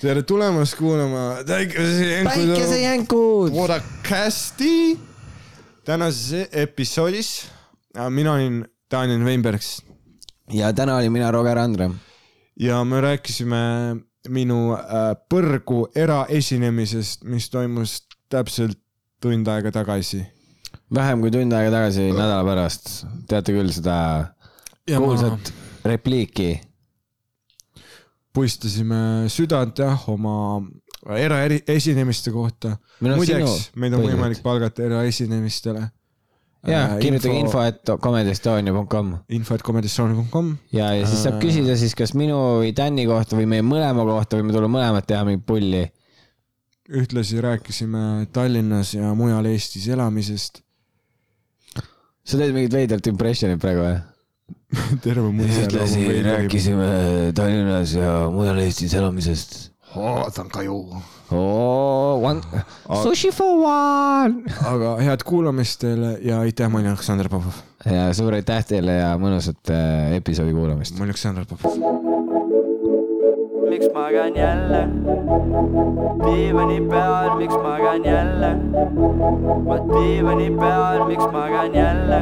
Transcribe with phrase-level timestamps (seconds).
[0.00, 3.52] tere tulemast kuulama päikesejänkud.
[3.52, 5.00] podcasti
[5.84, 7.48] tänases episoodis.
[8.08, 9.82] mina olin Daniel Weinbergs
[10.52, 11.90] ja täna olin mina Roger Andre.
[12.60, 13.56] ja me rääkisime
[14.28, 14.80] minu äh,
[15.34, 18.78] põrgu eraesinemisest, mis toimus täpselt
[19.20, 20.26] tund aega tagasi.
[20.94, 24.26] vähem kui tund aega tagasi, nädala pärast, teate küll seda
[24.96, 25.52] kuulsat
[25.84, 26.69] repliiki.
[28.34, 30.60] Puistasime südant jah oma
[31.16, 32.76] eraesinemiste kohta.
[33.00, 35.86] Muideks meid on võimalik palgata eraesinemistele.
[36.68, 42.12] ja kirjutage info, et comedystonia.com info, et comedystone.com ja, ja siis saab küsida siis kas
[42.12, 45.86] minu või Tänni kohta või meie mõlema kohta võime tulla mõlemad teha mingit pulli.
[46.90, 50.60] ühtlasi rääkisime Tallinnas ja mujal Eestis elamisest.
[52.24, 53.96] sa teed mingit veidrat impressionit praegu või?
[55.04, 56.90] terve mu ühtlasi rääkisime
[57.34, 59.58] Tallinnas ja mujal Eestis elamisest.
[59.94, 60.76] vaatan ka ju.
[61.30, 62.40] Oh, one,
[63.02, 64.42] sushi for one.
[64.72, 67.60] aga head kuulamist teile ja aitäh, ma olin Aleksandr Popov.
[67.86, 70.98] ja suur aitäh teile ja mõnusat äh, episoodi kuulamist.
[70.98, 71.78] ma olin Aleksandr Popov.
[73.68, 74.88] Miks magan jälle?
[76.24, 78.56] Diivani peal, miks magan jälle?
[79.66, 82.20] Ma diivani peal, miks magan jälle?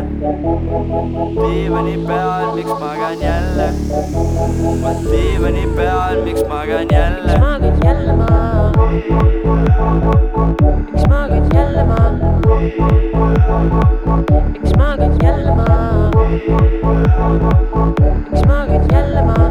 [1.38, 3.66] Diivani peal, miks magan jälle?
[4.82, 7.32] Ma diivani peal, miks magan jälle?
[7.32, 8.67] Miks maagid jälle maa?
[10.92, 12.10] Miks maagid jälle maa?
[14.52, 16.10] miks maagid jälle maa?
[18.30, 19.50] miks maagid jälle maa?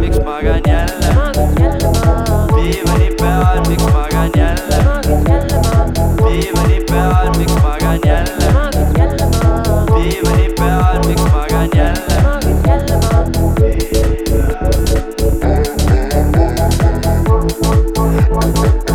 [0.00, 2.46] miks magan jälle maagid jälle maa?
[2.56, 5.86] diivani peal, miks magan jälle maagid jälle maa?
[6.28, 9.86] diivani peal, miks magan jälle maagid jälle maa?
[9.94, 12.96] diivani peal, miks magan jälle maagid jälle
[18.38, 18.85] Thank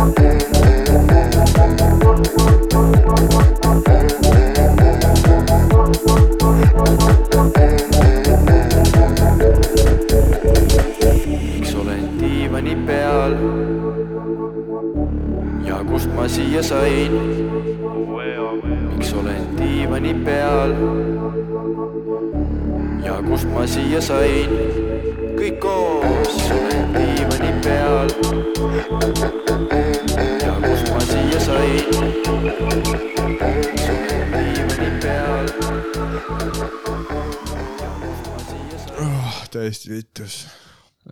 [40.32, 40.46] vittus.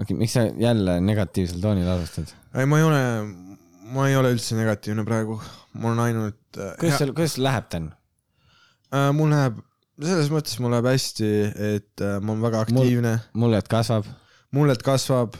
[0.00, 2.31] okei, miks sa jälle negatiivsel toonil alustad?
[2.54, 3.03] ei, ma ei ole,
[3.94, 5.41] ma ei ole üldse negatiivne praegu.
[5.72, 6.41] mul on ainult.
[6.81, 7.92] kuidas sul, kuidas läheb, Dan?
[8.94, 9.10] äh,?
[9.16, 9.60] mul läheb,
[10.00, 11.31] selles mõttes mul läheb hästi,
[11.76, 14.10] et äh, ma olen väga aktiivne, mulled kasvab,
[14.56, 15.38] mulled kasvab.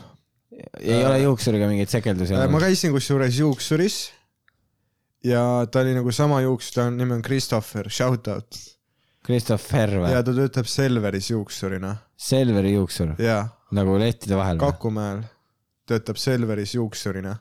[0.81, 2.67] ei ole juuksuriga mingeid sekeldusi ma olnud.
[2.67, 4.03] käisin kusjuures juuksuris
[5.25, 8.59] ja ta oli nagu sama juuksur, ta nimi on Christopher, shout out.
[9.25, 10.23] Christopher või ja?
[10.25, 13.43] ta töötab Selveris juuksurina Selveri juuksur, ja
[13.77, 14.65] nagu lehtide vahel või?
[14.67, 15.23] Kakumäel
[15.91, 17.37] töötab Selveris juuksurina.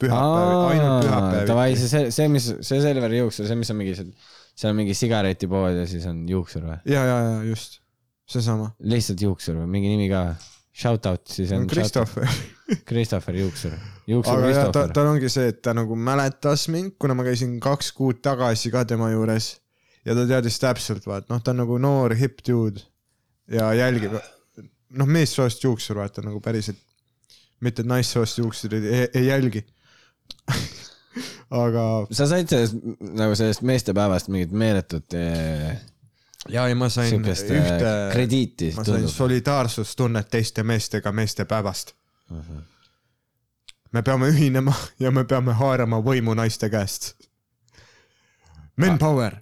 [0.00, 1.80] pühapäevi, ainult Davai, pühapäevi.
[1.82, 4.14] see, see, mis, see Selveri juuksur, see, mis on mingi seal,
[4.56, 6.78] seal on mingi sigaretipood ja siis on juuksur või?
[6.88, 7.82] ja, ja, ja just,
[8.30, 8.70] seesama.
[8.80, 10.48] lihtsalt juuksur või mingi nimi ka või?
[10.80, 11.66] Shout out siis on.
[11.68, 12.28] Christopher.
[12.88, 13.72] Christopher Juuksur,
[14.06, 17.56] Juuksur aga jah, ta, tal ongi see, et ta nagu mäletas mind, kuna ma käisin
[17.60, 19.56] kaks kuud tagasi ka tema juures
[20.06, 22.86] ja ta teadis täpselt, vaat noh, ta on nagu noor hipp dude
[23.50, 24.14] ja jälgib,
[24.90, 26.78] noh, meessoost juuksur, vaata nagu päriselt,
[27.60, 29.64] mitte et naissoost juuksurid ei, ei jälgi.
[31.50, 31.84] aga
[32.14, 32.76] sa said sellest
[33.18, 35.72] nagu sellest meestepäevast mingit meeletut eh,
[36.48, 39.14] ja ei, ma sain siukest ühte krediiti, ma sain tundub.
[39.14, 41.94] solidaarsustunnet teiste meestega meestepäevast.
[42.30, 42.58] Mhm.
[43.92, 47.16] me peame ühinema ja me peame haarama võimu naiste käest.
[48.80, 49.40] Men power.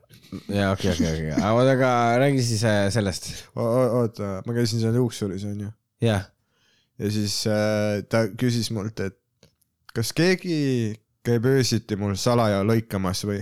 [0.52, 1.90] ja okei, okei, okei, aga oota, aga
[2.24, 3.30] räägi siis äh, sellest.
[3.56, 5.70] oota, ma käisin seal juuksuris onju
[6.04, 6.26] jah,
[6.98, 9.16] ja siis äh, ta küsis mult, et
[9.96, 10.58] kas keegi
[11.26, 13.40] käib öösiti mul salaja lõikamas või?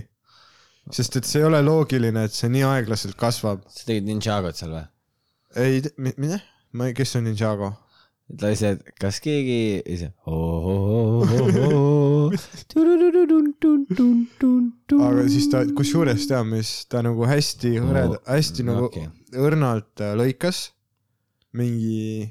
[0.95, 3.65] sest et see ei ole loogiline, et see nii aeglaselt kasvab.
[3.67, 4.87] sa tegid Ninjagot seal või?
[5.59, 6.39] ei, mine,
[6.73, 7.73] ma ei, kes on Ninjago?
[8.41, 10.11] ta ise, kas keegi ise.
[13.95, 19.07] Aga siis ta, kusjuures tead, mis ta nagu hästi hõreda, hästi nagu okei.
[19.39, 20.71] õrnalt äh, lõikas.
[21.57, 22.27] mingi,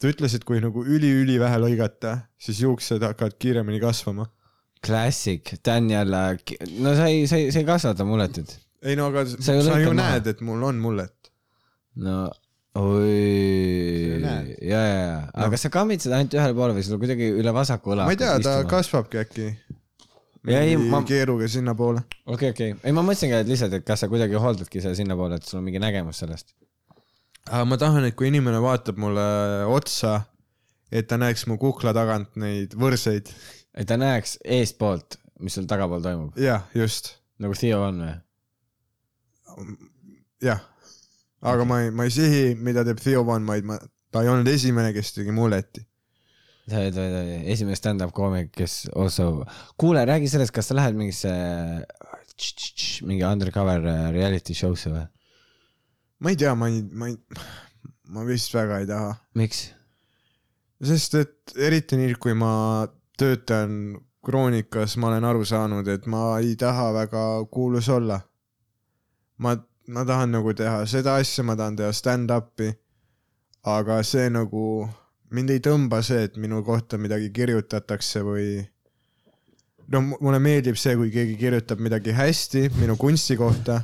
[0.00, 4.26] ta ütles, et kui nagu üli-ülivähe lõigata, siis juuksed hakkavad kiiremini kasvama.
[4.84, 6.38] Classic, Dan jälle,
[6.84, 8.52] no sa ei, sa ei, sa ei kasvata mulletit.
[8.82, 11.14] ei no aga Sa sa ju sa ju näed, et mul on mullet.
[11.98, 12.28] no
[12.78, 17.32] oi, ja, ja, ja, aga kas sa kammid seda ainult ühele poole või sul kuidagi
[17.40, 18.70] üle vasaku õla ma ei tea, ta istuma?
[18.70, 19.48] kasvabki äkki.
[20.48, 22.00] Ei, ma- keeruga sinnapoole.
[22.26, 25.44] okei, okei, ei ma mõtlesingi, et lihtsalt, et kas sa kuidagi hooldadki seda sinnapoole, et
[25.48, 26.54] sul on mingi nägemus sellest.
[27.66, 29.26] ma tahan, et kui inimene vaatab mulle
[29.74, 30.20] otsa,
[30.92, 33.28] et ta näeks mu kukla tagant neid võrseid.
[33.74, 38.16] et ta näeks eestpoolt, mis sul tagapool toimub, jah, just, nagu Theo on või?
[40.42, 40.60] jah.
[41.42, 43.78] aga ma ei, ma ei sihi, mida teeb Theo Van, vaid ma,
[44.12, 45.84] ta ei olnud esimene, kes tegi muleti.
[46.68, 49.44] Sa oled oled esimene stand-up koomik, kes also,
[49.80, 51.32] kuule, räägi sellest, kas sa lähed mingisse
[53.08, 55.06] mingi undercover äh, reality show'sse või?
[56.22, 57.16] ma ei tea, ma ei, ma ei,
[58.14, 59.68] ma vist väga ei taha, miks?
[60.84, 62.52] sest et eriti nüüd, kui ma
[63.18, 63.98] töötan
[64.28, 68.20] Kroonikas, ma olen aru saanud, et ma ei taha väga kuulus olla.
[69.38, 69.54] ma,
[69.88, 72.72] ma tahan nagu teha seda asja, ma tahan teha stand-up'i,
[73.64, 74.88] aga see nagu,
[75.34, 78.48] mind ei tõmba see, et minu kohta midagi kirjutatakse või
[79.92, 83.80] no mu- mulle meeldib see, kui keegi kirjutab midagi hästi minu kunsti kohta,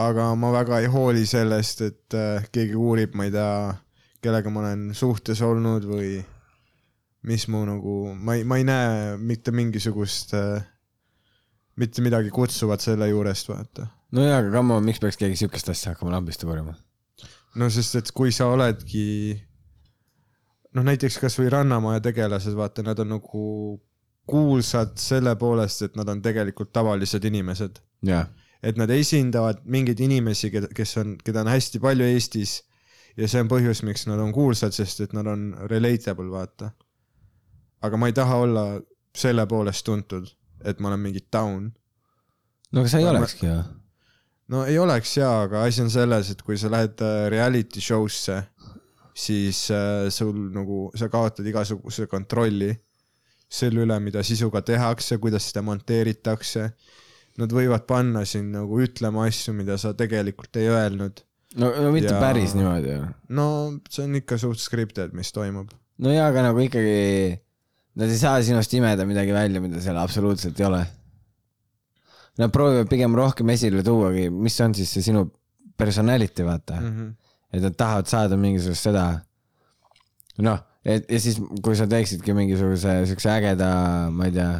[0.00, 3.54] aga ma väga ei hooli sellest, et äh, keegi uurib, ma ei tea,
[4.24, 6.18] kellega ma olen suhtes olnud või
[7.28, 10.62] mis mu nagu, ma ei, ma ei näe mitte mingisugust äh,,
[11.80, 13.90] mitte midagi kutsuvat selle juurest, vaata.
[14.16, 16.76] no jaa, aga come on, miks peaks keegi siukest asja hakkama lambist uurima?
[17.60, 19.36] no sest, et kui sa oledki
[20.74, 23.44] noh, näiteks kasvõi Rannamaja tegelased, vaata, nad on nagu
[24.30, 27.80] kuulsad selle poolest, et nad on tegelikult tavalised inimesed.
[28.06, 28.26] jaa,
[28.62, 32.60] et nad esindavad mingeid inimesi, kes on, keda on hästi palju Eestis
[33.16, 36.70] ja see on põhjus, miks nad on kuulsad, sest et nad on relatable, vaata.
[37.82, 38.64] aga ma ei taha olla
[39.16, 40.28] selle poolest tuntud,
[40.64, 41.72] et ma olen mingi down.
[42.72, 43.58] no aga sa ei Ma- olekski ju.
[44.48, 48.42] no ei oleks jaa, aga asi on selles, et kui sa lähed äh, reality show'sse,
[49.20, 52.70] siis äh, sul nagu, sa kaotad igasuguse kontrolli
[53.50, 56.68] selle üle, mida sisuga tehakse, kuidas seda monteeritakse.
[57.40, 61.22] Nad võivad panna sind nagu ütlema asju, mida sa tegelikult ei öelnud.
[61.58, 63.06] no, no mitte Ja- päris niimoodi ju.
[63.34, 63.46] no
[63.90, 65.70] see on ikka suht scripted, mis toimub.
[65.98, 67.40] no jaa, aga nagu ikkagi,
[67.98, 70.84] nad ei saa sinust imeda midagi välja, mida seal absoluutselt ei ole.
[72.38, 75.26] Nad proovivad pigem rohkem esile tuuagi, mis on siis see sinu
[75.76, 76.94] personality, vaata mm.
[76.94, 77.10] -hmm.
[77.52, 79.06] Et nad tahavad saada mingisugust seda,
[80.38, 83.70] noh, et ja siis, kui sa teeksidki mingisuguse siukse ägeda,
[84.14, 84.50] ma ei tea,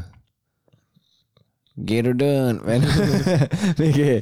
[1.86, 2.96] Get her done või noh,
[3.80, 4.16] mingi.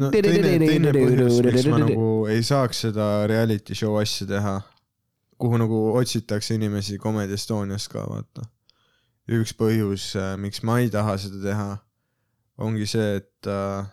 [0.00, 4.54] no teine, teine põhjus, miks ma nagu ei saaks seda reality show asja teha,
[5.40, 8.46] kuhu nagu otsitakse inimesi Comedy Estonias ka, vaata.
[9.28, 11.68] üks põhjus, miks ma ei taha seda teha,
[12.64, 13.84] ongi see, et äh,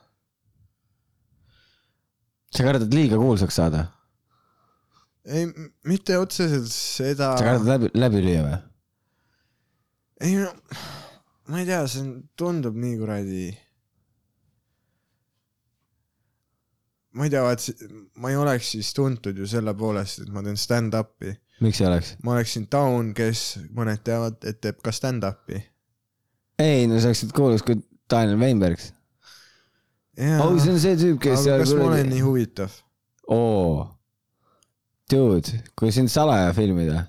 [2.51, 3.85] sa kardad liiga kuulsaks saada,
[5.25, 5.47] ei,
[5.87, 8.61] mitte otseselt seda sa, kardad läbi, läbi lüüa või?
[10.27, 10.49] ei no,
[11.51, 12.07] ma ei tea, see
[12.37, 13.45] tundub nii kuradi.
[17.17, 17.93] ma ei tea, see-
[18.23, 22.15] ma ei oleks siis tuntud ju selle poolest, et ma teen stand-up'i miks ei oleks?
[22.23, 23.43] ma oleksin taun, kes
[23.75, 25.61] mõned teavad, et teeb ka stand-up'i.
[26.61, 27.77] ei, no sa oleksid kuulus kui
[28.11, 28.81] Daniel Weinberg.
[30.19, 32.73] oh, see on see tüüp, kes aga kas ma olen nii huvitav?
[33.31, 33.85] oo,
[35.11, 37.05] dude, kui sind salaja filmida,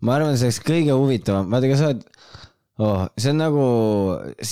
[0.00, 2.06] ma arvan, see oleks kõige huvitavam, vaata, kas sa oled
[2.78, 3.68] oh,, see on nagu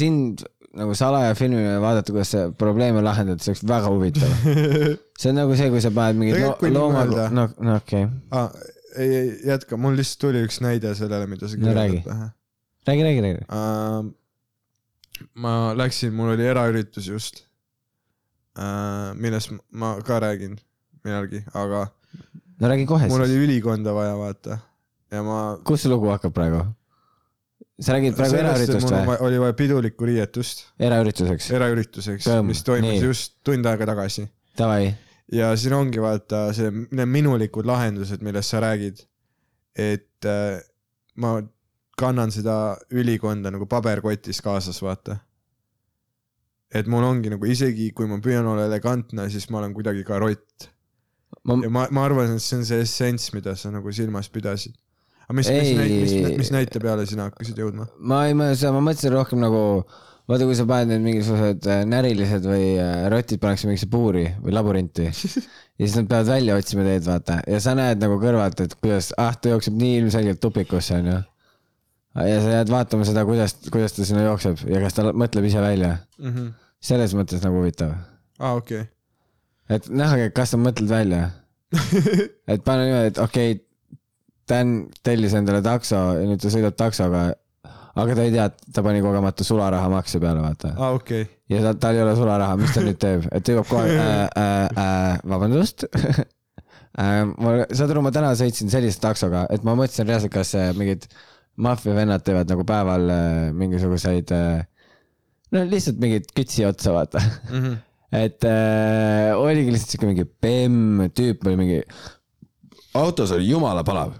[0.01, 0.45] sind
[0.77, 4.35] nagu salaja filmimine, vaadata, kuidas sa probleeme lahendad, see oleks väga huvitav.
[5.21, 6.21] see on nagu see, kui sa paned
[6.61, 8.51] kui nii looma, no, no okei okay., ah,.
[8.97, 12.03] ei, ei jätka, mul lihtsalt tuli üks näide sellele, mida sa No räägi.
[12.03, 12.35] kirjeldad vähe
[12.87, 13.45] räägi, räägi, räägi.
[13.49, 14.13] uh,.
[15.35, 17.45] Ma läksin, mul oli eraüritus just
[18.59, 20.57] uh,, millest ma ka räägin
[21.05, 21.87] millalgi, aga
[22.61, 23.29] no räägi kohe mul siis.
[23.29, 24.59] oli ülikonda vaja vaata
[25.13, 25.41] ja ma.
[25.65, 26.63] kus see lugu hakkab praegu?
[27.81, 29.19] sa räägid praegu eraüritust või?
[29.29, 31.51] oli vaja pidulikku riietust eraürituseks?
[31.59, 33.03] eraürituseks mis toimus nii.
[33.05, 34.95] just tund aega tagasi Davai,
[35.33, 39.03] ja siin ongi vaata see, need minulikud lahendused, millest sa räägid.
[39.77, 40.63] et äh,
[41.21, 41.37] ma
[41.99, 45.21] kannan seda ülikonda nagu paberkotis kaasas, vaata.
[46.77, 50.19] et mul ongi nagu isegi kui ma püüan olla elegantne, siis ma olen kuidagi ka
[50.21, 50.71] rott.
[51.47, 54.75] ma ja ma, ma arvan, et see on see essents, mida sa nagu silmas pidasid.
[55.27, 57.89] aga mis, mis näite, mis, mis näite peale sina hakkasid jõudma?
[57.99, 59.63] ma ei mõtle, ma mõtlesin rohkem nagu,
[60.29, 64.53] vaata, kui sa paned need mingisugused äh, närilised või äh, rotid pannakse mingisse puuri või
[64.53, 68.77] laborinti ja siis nad peavad välja otsima teed, vaata, ja sa näed nagu kõrvalt, et
[68.83, 71.23] kuidas, ah, ta jookseb nii ilmselgelt tupikusse, onju.
[72.17, 75.63] Ja sa jääd vaatama seda, kuidas, kuidas ta sinna jookseb ja kas ta mõtleb ise
[75.65, 75.97] välja.
[76.23, 76.55] Mhm.
[76.87, 77.93] selles mõttes nagu huvitav.
[78.39, 78.87] aa, okei.
[79.69, 81.31] et noh, aga kas sa mõtled välja?
[82.53, 83.63] et pane niimoodi, et okei okay,,
[84.47, 87.23] Dan tellis endale takso ja nüüd ta sõidab taksoga,
[87.99, 90.71] aga ta ei tea, et ta pani kogemata sularahamakse peale, vaata.
[90.77, 91.25] aa, okei.
[91.51, 94.13] ja tal, tal ei ole sularaha, mis ta nüüd teeb, et ta jõuab kohe äh,
[94.45, 97.25] äh, äh, vabandust äh,.
[97.27, 100.71] ma, saad aru, ma täna sõitsin sellise taksoga, et ma mõtlesin reaalselt, kas äh,
[101.57, 104.65] mingid maffiavennad teevad nagu päeval äh, mingisuguseid äh,,
[105.53, 107.23] no lihtsalt mingeid kütsi otsa, vaata.
[107.51, 107.77] Mhm.
[108.25, 111.81] et äh, oligi lihtsalt siuke mingi bemm tüüp oli mingi,
[112.95, 114.15] autos oli jumala palav,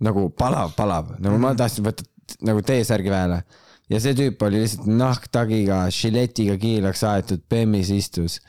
[0.00, 2.04] nagu palav, palav, nagu ma tahtsin võtta
[2.46, 3.42] nagu T-särgi peale
[3.90, 8.40] ja see tüüp oli lihtsalt nahktagiga, žiletiga kiilaks aetud, bemmis istus.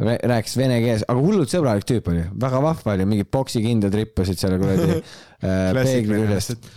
[0.00, 4.56] rääkis vene keeles, aga hullult sõbralik tüüp oli, väga vahva oli, mingid poksikindad rippasid seal
[4.60, 6.70] kuradi äh, peegli küljest.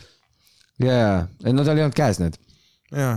[0.82, 2.38] ja, ja, no tal ei olnud käes need.
[2.94, 3.16] jaa,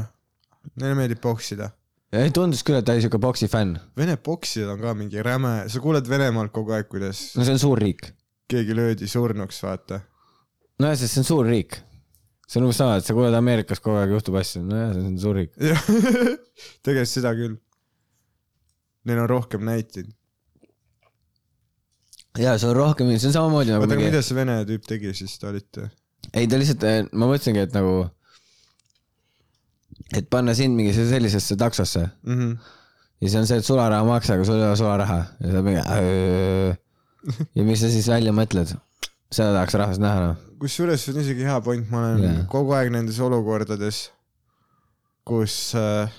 [0.77, 1.71] neile meeldib poksida.
[2.17, 3.79] ei tundus küll, et ta oli siuke poksi fänn.
[3.99, 7.63] Vene poksijad on ka mingi räme, sa kuuled Venemaalt kogu aeg, kuidas no see on
[7.63, 8.11] suur riik.
[8.51, 10.01] keegi löödi surnuks, vaata.
[10.83, 11.81] nojah, sest see on suur riik.
[12.47, 15.19] see on umbes sama, et sa kuuled Ameerikas kogu aeg juhtub asju, nojah, see on
[15.25, 15.57] suur riik.
[16.85, 17.59] tegelikult seda küll.
[19.07, 20.09] Neil on rohkem näiteid.
[22.37, 25.15] ja see on rohkem, see on samamoodi nagu oota, aga mida see vene tüüp tegi
[25.17, 25.91] siis, te olite?
[26.35, 28.07] Ei ta lihtsalt, ma mõtlesingi, et nagu,
[30.17, 32.57] et panna sind mingi sellisesse taksosse Mhm.
[33.21, 35.81] ja see on see, et sularaha maksa, aga sul ei ole sularaha ja sa mingi.
[37.55, 38.77] ja mis sa siis välja mõtled?
[39.33, 40.37] seda tahaks rahvas näha noh.
[40.63, 42.45] kusjuures see on isegi hea point, ma olen yeah.
[42.51, 44.05] kogu aeg nendes olukordades,
[45.27, 46.13] kus äh,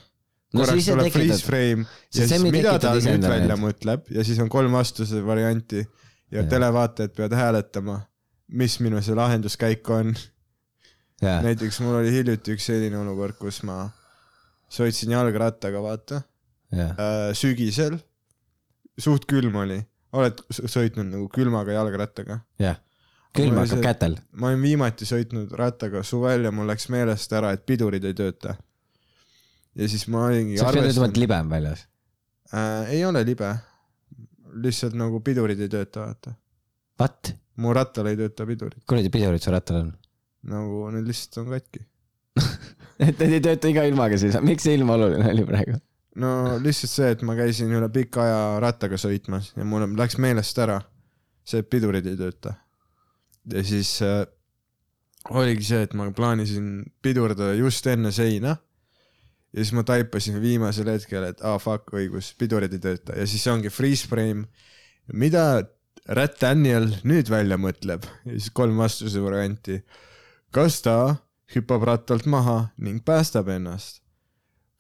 [0.54, 1.86] no korraks siis sa tuleb freeze frame
[2.18, 6.50] ja siis mida ta nüüd välja mõtleb ja siis on kolm vastuse varianti ja Jaa.
[6.52, 8.02] televaatajad peavad hääletama,
[8.48, 10.16] mis minu see lahenduskäik on.
[11.22, 13.90] näiteks mul oli hiljuti üks selline olukord, kus ma
[14.72, 16.22] sõitsin jalgrattaga, vaata
[16.76, 17.98] jah, äh,, sügisel,
[19.00, 19.80] suht külm oli,
[20.18, 22.42] oled sõitnud nagu külmaga jalgrattaga?
[22.62, 22.78] jah.
[23.38, 24.18] külm Mul oli hakkab see- kätel.
[24.32, 28.56] ma olin viimati sõitnud rattaga suvel ja mul läks meelest ära, et pidurid ei tööta.
[29.76, 31.88] ja siis ma olingi sa pead ütlema, et arvestanud, libe on väljas.
[32.54, 33.56] äh, ei ole libe,
[34.64, 36.36] lihtsalt nagu pidurid ei tööta, vaata.
[37.00, 37.34] What?
[37.62, 39.94] Mu rattal ei tööta pidurid, kuradi pidurid su rattal on?
[40.48, 41.84] nagu need lihtsalt on katki.
[43.08, 45.80] et need ei tööta iga ilmaga siis, miks see ilm oluline oli praegu?
[46.22, 50.64] no lihtsalt see, et ma käisin üle pika aja rattaga sõitmas ja mul läks meelest
[50.64, 50.80] ära
[51.48, 52.56] see, et pidurid ei tööta.
[53.54, 54.24] ja siis äh,
[55.30, 61.30] oligi see, et ma plaanisin pidurdada just enne seina ja siis ma taipasin viimasel hetkel,
[61.32, 64.48] et aa ah, fuck, õigus, pidurid ei tööta ja siis ongi freeze frame.
[65.14, 65.64] mida
[66.08, 69.82] Rat Daniel nüüd välja mõtleb ja siis kolm vastuse varianti.
[70.56, 71.18] kas ta
[71.52, 74.02] hüppab rattalt maha ning päästab ennast?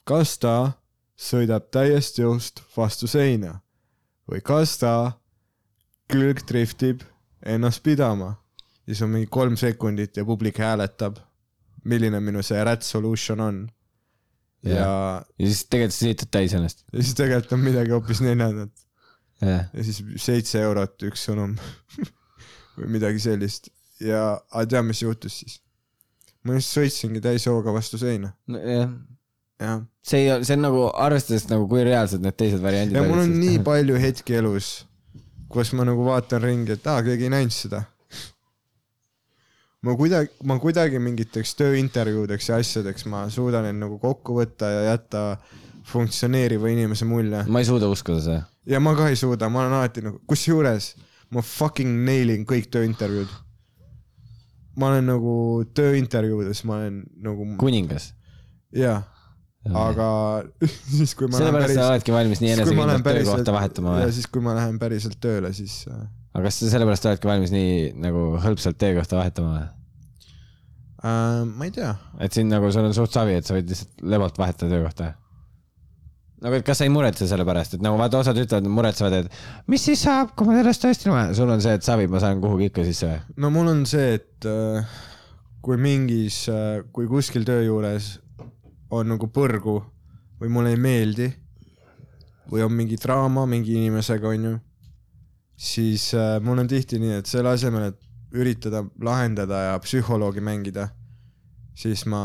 [0.07, 0.79] kas ta
[1.19, 3.60] sõidab täiest jõust vastu seina
[4.31, 5.19] või kas ta
[6.07, 7.03] külgdriftib
[7.43, 8.38] ennast pidama?
[8.86, 11.19] siis on mingi kolm sekundit ja publik hääletab,
[11.84, 13.63] milline minu see rat solution on.
[14.63, 14.91] ja, ja,
[15.39, 16.86] ja siis tegelikult sa sõitad täis ennast.
[16.93, 18.87] ja siis tegelikult on midagi hoopis neljandat
[19.41, 21.56] jah, ja siis seitse eurot üks sõnum
[22.77, 23.72] või midagi sellist
[24.03, 25.60] ja, aga tead, mis juhtus siis?
[26.48, 28.91] ma just sõitsingi täishooga vastu seina, jah.
[29.62, 29.84] jah.
[30.06, 33.27] see ei, see on nagu arvestades nagu kui reaalsed need teised variandid ja mul on
[33.27, 34.72] olid, nii palju hetki elus,
[35.51, 37.84] kus ma nagu vaatan ringi, et aa, keegi ei näinud seda.
[39.84, 44.86] ma kuidagi, ma kuidagi mingiteks tööintervjuudeks ja asjadeks ma suudan end nagu kokku võtta ja
[44.94, 45.25] jätta
[45.88, 47.44] funktsioneeriva inimese mulje.
[47.48, 48.46] ma ei suuda uskuda seda.
[48.67, 50.93] Ja ma ka ei suuda, ma olen alati nagu, kusjuures
[51.33, 53.29] ma fucking nail in kõik tööintervjuud.
[54.77, 55.36] ma olen nagu
[55.75, 58.12] tööintervjuudes, ma olen nagu kuningas.
[58.75, 59.00] jaa,
[59.67, 60.09] aga
[60.97, 64.17] siis kui ma sellepärast sa oledki valmis nii enesekindlalt töökohta vahetama ja või?
[64.19, 66.05] siis, kui ma lähen päriselt tööle, siis äh,
[66.36, 69.67] aga kas sa sellepärast oledki valmis nii nagu hõlpsalt töökohta vahetama või?
[71.03, 74.05] äh, ma ei tea, et siin nagu sul on suht savi, et sa võid lihtsalt
[74.15, 75.15] lebalt vahetada töökohta.
[76.44, 79.72] nagu, et kas sa ei muretse selle pärast, et nagu vaata, osad ütlevad, muretsevad, et
[79.72, 82.41] mis siis saab, kui ma sellest tõesti lähen, sul on see, et savi, ma saan
[82.44, 83.20] kuhugi ikka sisse või?
[83.44, 84.96] no mul on see, et äh,
[85.65, 88.15] kui mingis äh,, kui kuskil töö juures
[88.94, 89.79] on nagu põrgu
[90.38, 91.32] või mulle ei meeldi
[92.51, 94.53] või on mingi draama mingi inimesega, onju,
[95.58, 100.89] siis äh, mul on tihti nii, et selle asemel, et üritada lahendada ja psühholoogi mängida,
[101.77, 102.22] siis ma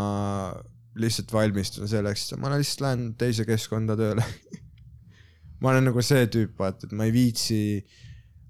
[1.00, 4.24] lihtsalt valmistun selleks, ma lihtsalt lähen teise keskkonda tööle.
[5.62, 7.60] ma olen nagu see tüüp, vaata, et ma ei viitsi,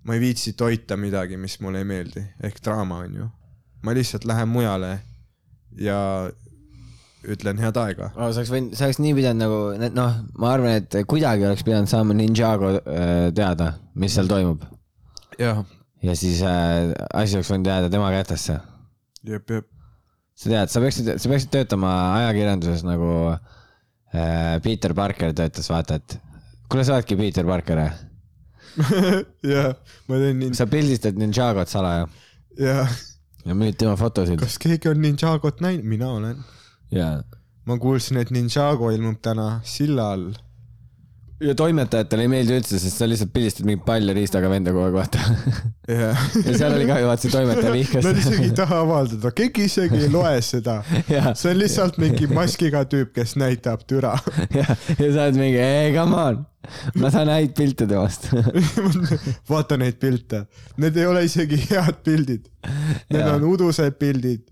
[0.09, 3.29] ma ei viitsi toita midagi, mis mulle ei meeldi, ehk draama on ju.
[3.83, 4.93] ma lihtsalt lähen mujale
[5.75, 5.99] ja
[7.23, 8.11] ütlen head aega.
[8.17, 8.31] oh,.
[8.31, 11.91] sa oleks võinud, sa oleks nii pidanud nagu, noh, ma arvan, et kuidagi oleks pidanud
[11.91, 14.65] saama Ninjago äh, teada, mis seal toimub.
[15.41, 15.63] jah,
[16.03, 18.59] ja siis äh, asi oleks võinud jääda tema kätesse.
[19.29, 19.72] jep, jep.
[20.35, 26.19] Sa tead, sa peaksid, sa peaksid töötama ajakirjanduses nagu äh, Peter Parker töötas, vaata, et
[26.69, 28.01] kuule, sa oledki Peter Parker, jah?
[29.55, 29.73] jah,
[30.09, 32.07] ma teen nii, sa pildistad Ninjagot salaja
[32.57, 32.95] jah.
[33.45, 35.85] ja müüd tema fotosid kas keegi on Ninjagot näinud?
[35.85, 36.41] mina olen.
[36.95, 37.11] ja,
[37.69, 40.33] ma kuulsin, et Ninjago ilmub täna silla all.
[41.43, 44.95] Ja toimetajatele ei meeldi üldse, sest sa lihtsalt pildistad mingit palja riistaga venda kogu aeg,
[44.97, 45.23] vaata.
[45.91, 46.23] jah.
[46.39, 48.07] ja seal oli ka ju vaata see toimetaja vihkas.
[48.07, 50.79] Nad isegi ei taha avaldada, keegi isegi ei loe seda.
[51.11, 51.35] Jaa.
[51.39, 54.15] see on lihtsalt mingi maskiga tüüp, kes näitab türa.
[54.59, 56.39] ja, ja sa oled mingi, ei come on,
[57.03, 58.31] ma saan häid pilte temast.
[59.53, 60.45] vaata neid pilte,
[60.83, 62.47] need ei ole isegi head pildid.
[63.11, 63.35] Need Jaa.
[63.37, 64.47] on udused pildid.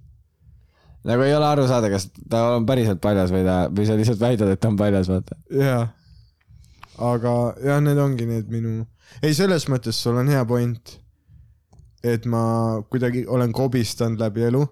[1.07, 4.21] nagu ei ole aru saada, kas ta on päriselt paljas või ta, või sa lihtsalt
[4.21, 5.39] väidad, et ta on paljas, vaata.
[5.55, 5.87] jaa.
[7.01, 8.85] Aga jah, need ongi need minu,
[9.25, 10.99] ei selles mõttes sul on hea point.
[12.01, 14.63] et ma kuidagi olen kobistanud läbi elu.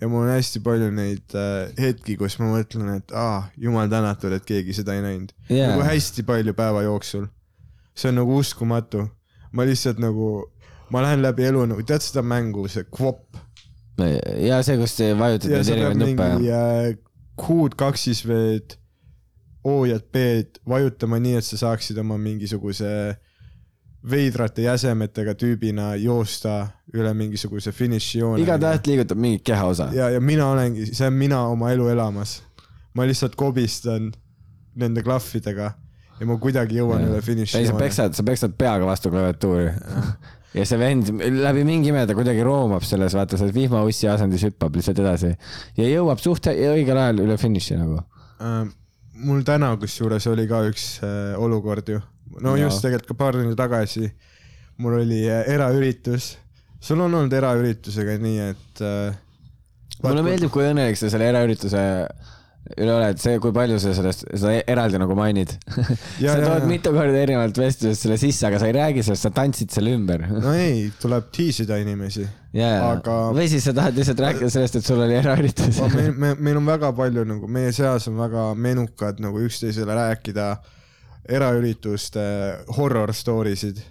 [0.00, 4.32] ja mul on hästi palju neid äh, hetki, kus ma mõtlen, et aa, jumal tänatud,
[4.36, 5.72] et keegi seda ei näinud Jaa.
[5.72, 7.28] nagu hästi palju päeva jooksul.
[7.94, 9.06] see on nagu uskumatu.
[9.52, 10.48] ma lihtsalt nagu,
[10.90, 13.24] ma lähen läbi elu nagu, tead seda mängu, see Quop.
[14.40, 16.94] ja see, kus ja neid erinevaid nuppe äh,
[17.40, 18.76] Q-d, kaksis V-d,
[19.64, 22.88] O-d, B-d vajutama nii, et sa saaksid oma mingisuguse
[24.10, 26.56] veidrate jäsemetega tüübina joosta
[26.94, 28.42] üle mingisuguse finišijoone.
[28.42, 29.90] iga täht liigutab mingit kehaosa.
[29.94, 32.40] ja, ja mina olengi, see on mina oma elu elamas.
[32.94, 34.10] ma lihtsalt kobistan
[34.74, 35.70] nende klahvidega
[36.18, 37.78] ja ma kuidagi jõuan üle ei, sa finišijoone.
[37.78, 39.70] peksad, sa peksad peaga vastu klaviatuuri.
[40.58, 44.74] ja see vend läbi mingi ime ta kuidagi roomab selles, vaata selles vihmaussi asendis hüppab
[44.76, 45.36] lihtsalt edasi
[45.78, 48.02] ja jõuab suht õigel ajal üle finiši nagu.
[48.42, 48.64] äh,
[49.22, 52.00] mul täna kusjuures oli ka üks äh, olukord ju,
[52.40, 52.66] no Jaa.
[52.66, 54.10] just tegelikult ka paar tundi tagasi.
[54.82, 56.36] mul oli äh, eraüritus,
[56.80, 59.18] sul on olnud eraüritusega nii, et äh,
[60.02, 61.82] mulle meeldib, kui õnnelik sa selle eraürituse
[62.62, 65.54] üle oled, see, kui palju sa sellest, seda eraldi nagu mainid.
[66.22, 66.68] Ja, sa tood ja.
[66.68, 70.22] mitu korda erinevalt vestlusest selle sisse, aga sa ei räägi sellest, sa tantsid selle ümber.
[70.30, 72.26] no ei, tuleb tiisida inimesi.
[72.54, 75.80] jaa, Aga- või siis sa tahad lihtsalt rääkida sellest, et sul oli eraüritus.
[75.96, 80.52] meil, me, meil on väga palju nagu meie seas on väga menukad nagu üksteisele rääkida
[81.32, 82.22] eraürituste
[82.76, 83.82] horror story sid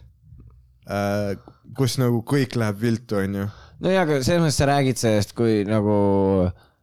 [0.88, 1.36] äh,,
[1.78, 3.48] kus nagu kõik läheb viltu, onju.
[3.84, 5.96] no jaa, aga selles mõttes sa räägid sellest, kui nagu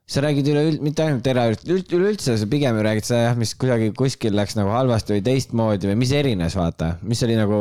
[0.09, 3.93] sa räägid üleüld-, mitte ainult eraüritused, üleüldse sa pigem ju räägid seda jah, mis kuidagi
[3.97, 7.61] kuskil läks nagu halvasti või teistmoodi või mis erines, vaata, mis oli nagu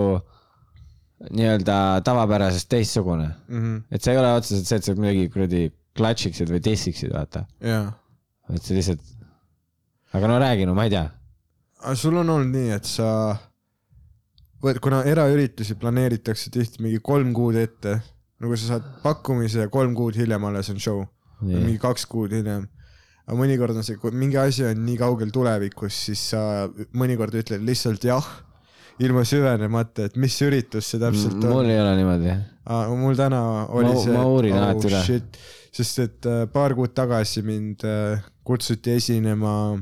[1.33, 3.29] nii-öelda tavapärasest teistsugune.
[3.49, 3.85] Mm -hmm.
[3.91, 5.63] et see ei ole otseselt see, et sa midagi kuradi
[5.97, 7.47] klatšiksid või dissiksid, vaata.
[7.61, 7.87] jaa
[8.53, 9.03] et see lihtsalt,
[10.15, 11.05] aga no räägi, no ma ei tea.
[11.83, 13.09] aga sul on olnud nii, et sa,
[14.61, 17.97] kuna eraüritusi planeeritakse tihti mingi kolm kuud ette,
[18.41, 21.03] nagu sa saad pakkumise ja kolm kuud hiljem alles on show,
[21.41, 22.67] mingi kaks kuud hiljem.
[23.27, 26.41] aga mõnikord on see, kui mingi asi on nii kaugel tulevikus, siis sa
[26.95, 28.27] mõnikord ütled lihtsalt jah,
[29.03, 31.51] ilma süvenemata, et mis üritus see täpselt on.
[31.51, 32.37] mul ei ole niimoodi.
[32.97, 34.15] mul täna oli Ma- see.
[34.15, 35.03] ma uurin alati üle.
[35.03, 35.37] shit.
[35.77, 39.77] sest et äh, paar kuud tagasi mind äh, kutsuti esinema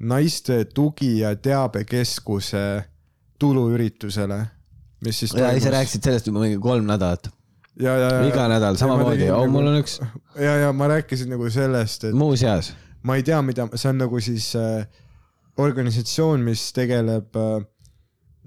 [0.00, 2.84] naiste tugi- ja teabekeskuse
[3.40, 4.38] tuluüritusele,
[5.04, 7.30] mis siis ja ise rääkisid sellest juba mingi kolm nädalat.
[7.80, 9.98] ja, ja, ja iga nädal samamoodi, oh mul on üks,
[10.38, 12.72] ja, ja ma rääkisin nagu sellest, et muuseas,
[13.06, 14.84] ma ei tea, mida, see on nagu siis äh,
[15.60, 17.56] organisatsioon, mis tegeleb äh,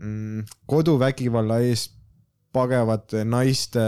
[0.01, 1.97] mm, koduvägivalla eest
[2.53, 3.83] pagevate naiste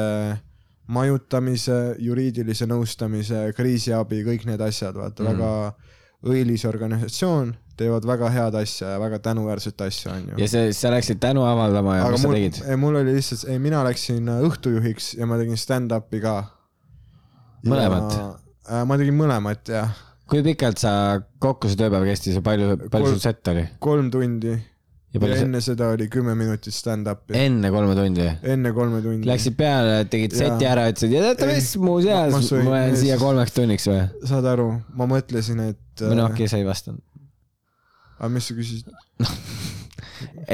[0.88, 5.32] majutamise, juriidilise nõustamise, kriisiabi, kõik need asjad, vaata mm.
[5.32, 10.92] väga õilis organisatsioon, teevad väga head asja ja väga tänuväärset asja, onju ja see, sa
[10.94, 14.32] läksid tänu avaldama ja aga mis sa mul tegid?, mul oli lihtsalt, ei mina läksin
[14.32, 16.36] äh, õhtujuhiks ja ma tegin stand-up'i ka.
[17.66, 18.20] Mõlemat??
[18.90, 19.92] ma tegin mõlemat jah,
[20.30, 20.94] kui pikalt sa
[21.42, 23.68] kokku see tööpäev kestis ja palju, palju sul set oli?
[23.84, 24.56] kolm tundi
[25.16, 28.26] ja ja enne seda oli kümme minutit stand-up'i, enne kolme tundi?
[28.44, 29.28] enne kolme tundi.
[29.30, 30.50] Läksid peale, tegid Jaa.
[30.56, 34.02] seti ära, ütlesid ja teate Ei, mis, muuseas ma- jään siia kolmeks tunniks või?
[34.28, 37.04] saad aru, ma mõtlesin, et või noh, okei, sa ei vastanud.
[38.26, 38.90] Aga mis sa küsisid?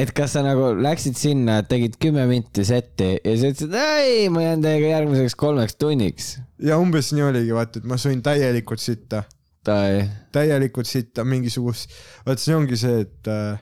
[0.01, 4.45] et kas sa nagu läksid sinna, tegid kümme minti setti ja siis ütlesid, ei, ma
[4.45, 6.34] jään teiega järgmiseks kolmeks tunniks.
[6.62, 9.23] ja umbes nii oligi, vaata, et ma sõin täielikult sitta,
[9.65, 11.93] täielikult sitta, mingisugust,
[12.27, 13.62] vaat see ongi see, et äh,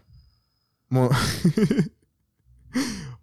[0.95, 1.07] ma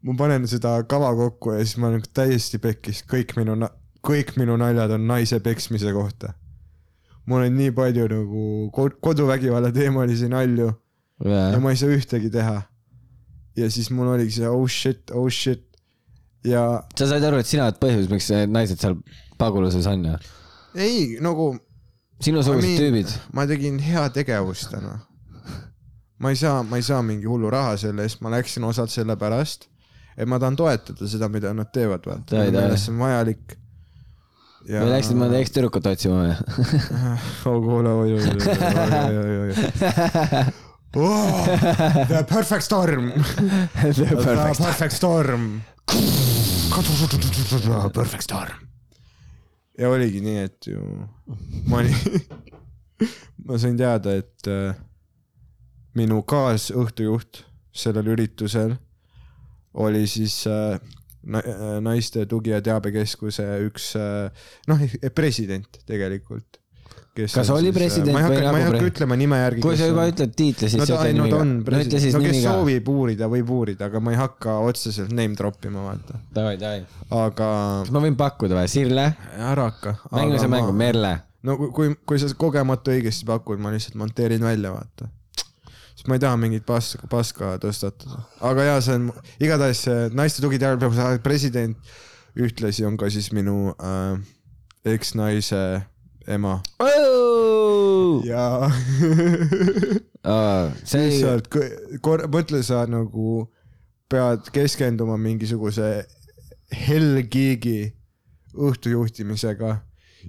[0.07, 3.59] ma panen seda kava kokku ja siis ma olen täiesti pekkis, kõik minu,
[4.07, 6.35] kõik minu naljad on naise peksmise kohta.
[7.27, 8.43] Mul on nii palju nagu
[8.75, 10.71] ko- koduvägivalla teemalisi nalju
[11.25, 12.63] ja ma ei saa ühtegi teha.
[13.57, 15.63] ja siis mul oligi see oh shit, oh shit
[16.45, 18.99] ja sa said aru, et sina oled põhjus, miks need naised seal
[19.39, 20.17] paguluses on ju?
[20.77, 21.55] ei nagu
[22.23, 23.11] sinusugused tüübid.
[23.33, 24.99] ma tegin heategevust täna.
[26.19, 29.67] ma ei saa, ma ei saa mingi hullu raha selle eest, ma läksin osalt sellepärast,
[30.17, 32.39] et ma tahan toetada seda, mida nad teevad, vaata.
[32.47, 33.57] Minu meelest see on vajalik.
[34.67, 36.35] Või läksid mõnda ekstüdrukut otsima või?
[37.49, 38.39] oh kuule, oi, oi, oi,
[39.07, 40.47] oi, oi, oi.
[40.97, 43.13] The perfect storm.
[43.75, 45.63] The perfect storm.
[47.93, 48.55] Perfect storm.
[49.79, 50.81] ja oligi nii, et ju
[51.69, 52.23] ma olin,
[53.45, 54.73] ma sain teada, et äh,
[55.99, 57.43] minu kaasõhtujuht
[57.77, 58.79] sellel üritusel
[59.77, 60.81] oli siis äh,
[61.83, 63.93] naiste tugi- ja teabekeskuse üks
[64.71, 66.61] noh, president tegelikult.
[67.17, 69.63] Kas oli president ma ei või hakka, ma nagu ei hakka ütlema nime järgi.
[69.65, 72.21] kui sa juba ütled tiitli, siis no ta, no ta on no president, siis no
[72.21, 72.57] nimi kes ka.
[72.59, 76.21] soovib uurida, võib uurida, aga ma ei hakka otseselt name drop ima, vaata.
[76.37, 76.83] davai, davai.
[77.23, 77.49] aga
[77.87, 78.69] kas ma võin pakkuda või?
[78.69, 79.07] Sirle?
[79.33, 79.95] ära hakka.
[80.13, 81.15] mängu see mängu, Merle.
[81.49, 85.09] no kui, kui, kui sa kogemata õigesti pakud, ma lihtsalt monteerin välja, vaata.
[86.07, 88.21] Sest ma ei taha mingit paska, paska tõstatada.
[88.47, 89.09] aga jaa, see on
[89.43, 91.77] igatahes see naiste tugiteaduse president
[92.39, 94.15] ühtlasi on ka siis minu äh,
[94.87, 95.83] eksnaise
[96.31, 96.61] ema.
[98.27, 98.45] Ja
[100.87, 103.49] see ei, lihtsalt kõ- kor-, mõtle sa nagu
[104.11, 106.07] pead keskenduma mingisuguse
[106.87, 107.97] hellgiigi
[108.55, 109.81] õhtujuhtimisega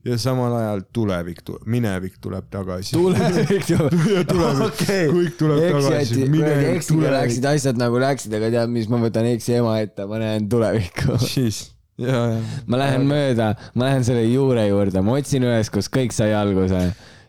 [0.06, 2.94] ja samal ajal tulevik, minevik tuleb tagasi.
[2.96, 3.96] tulevik tuleb.
[4.30, 6.28] tulevik, kõik tuleb tagasi
[6.74, 10.48] eksiga läksid asjad nagu läksid, aga tead, mis ma võtan eksi ema ette, ma näen
[10.52, 11.18] tulevikku.
[11.24, 11.62] siis,
[12.02, 12.42] ja, ja.
[12.70, 16.84] ma lähen mööda, ma lähen selle juure juurde, ma otsin üles, kus kõik sai alguse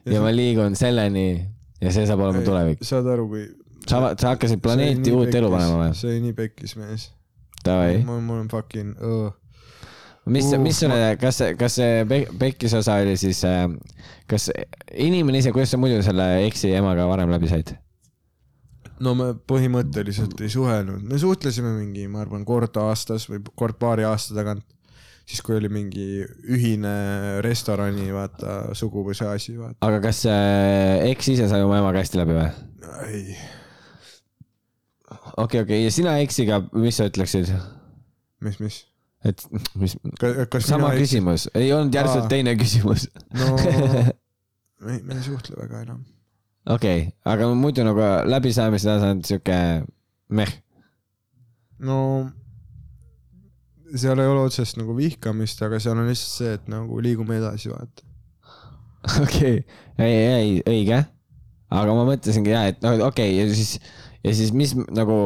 [0.08, 1.28] ja ma liigun selleni
[1.82, 2.84] ja see saab olema tulevik.
[2.86, 3.44] saad aru, kui.
[3.86, 5.98] sa, sa hakkasid planeeti uut elu panema või?
[5.98, 7.12] see oli nii pekkis mees.
[7.66, 9.32] Davai, mul on fucking uh.,
[10.28, 13.42] mis, Uh, mis sulle, kas, kas see pe- pekkis osa oli siis,
[14.30, 14.48] kas
[14.94, 17.76] inimene ise, kuidas sa muidu selle eksi emaga varem läbi said?
[19.04, 24.06] no me põhimõtteliselt ei suhelnud, me suhtlesime mingi, ma arvan, kord aastas või kord paari
[24.08, 24.64] aasta tagant.
[25.28, 26.94] siis, kui oli mingi ühine
[27.44, 29.78] restorani, vaata, suguvõsa asi, vaata.
[29.86, 32.50] aga kas äh, eks ise sai oma emaga hästi läbi või?
[33.12, 33.38] ei,
[35.36, 37.52] okei, okei, ja sina eksiga, mis sa ütleksid?
[38.42, 38.82] mis, mis?
[39.26, 39.42] Et
[39.74, 39.96] mis,
[40.62, 42.30] sama mina küsimus, ei olnud järsult Aa.
[42.30, 43.08] teine küsimus.
[43.34, 43.56] no
[44.84, 46.04] me, me ei suhtle väga enam.
[46.66, 49.58] okei okay,, aga muidu nagu läbisaamised on siuke
[50.28, 50.52] meh.
[51.82, 51.98] no
[53.96, 57.72] seal ei ole otsest nagu vihkamist, aga seal on lihtsalt see, et nagu liigume edasi,
[57.72, 58.04] vaata.
[59.24, 59.62] okei,
[59.98, 61.02] ei, ei, õige.
[61.68, 63.78] aga ma mõtlesingi ja, et no okei okay, ja siis,
[64.22, 65.18] ja siis mis nagu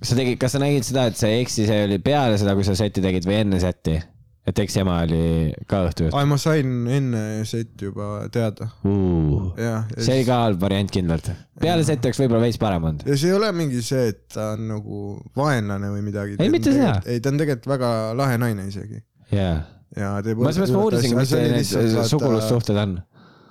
[0.00, 2.76] sa tegid, kas sa nägid seda, et see eksi, see oli peale seda, kui sa
[2.78, 4.00] seti tegid või enne seti?
[4.44, 8.68] et eks ema oli ka õhtu aa, ma sain enne seti juba teada.
[8.84, 9.54] uh..
[9.96, 11.30] see oli ka halb variant kindlalt.
[11.62, 13.06] peale seti oleks võib-olla veits parem olnud.
[13.08, 15.00] ja see ei ole mingi see, et ta on nagu
[15.38, 16.36] vaenlane või midagi.
[16.36, 16.98] Ei, mitte seda.
[17.08, 19.00] ei, ta on tegelikult väga lahe naine isegi.
[19.32, 19.56] jaa.
[19.96, 20.44] ja teeb.
[20.44, 22.98] ma sellepärast ma uurisingi, mis teie need sugulussuhted on.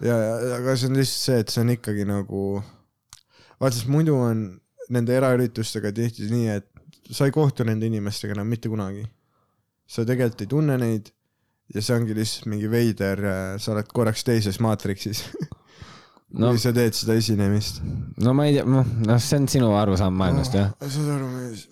[0.06, 2.44] ja, ja, aga see on lihtsalt see, et see on ikkagi nagu,
[3.58, 4.52] vaata, sest muidu on
[4.94, 9.04] nende eraüritustega tihti nii, et sa ei kohtu nende inimestega enam mitte kunagi.
[9.88, 11.12] sa tegelikult ei tunne neid
[11.74, 13.22] ja see ongi lihtsalt mingi veider,
[13.62, 15.50] sa oled korraks teises maatriksis no.
[16.46, 17.82] no kui, sa teed seda esinemist.
[18.24, 20.74] no ma ei tea, noh, noh, see on sinu arusaam maailmast jah.
[20.82, 21.68] saad aru, mees,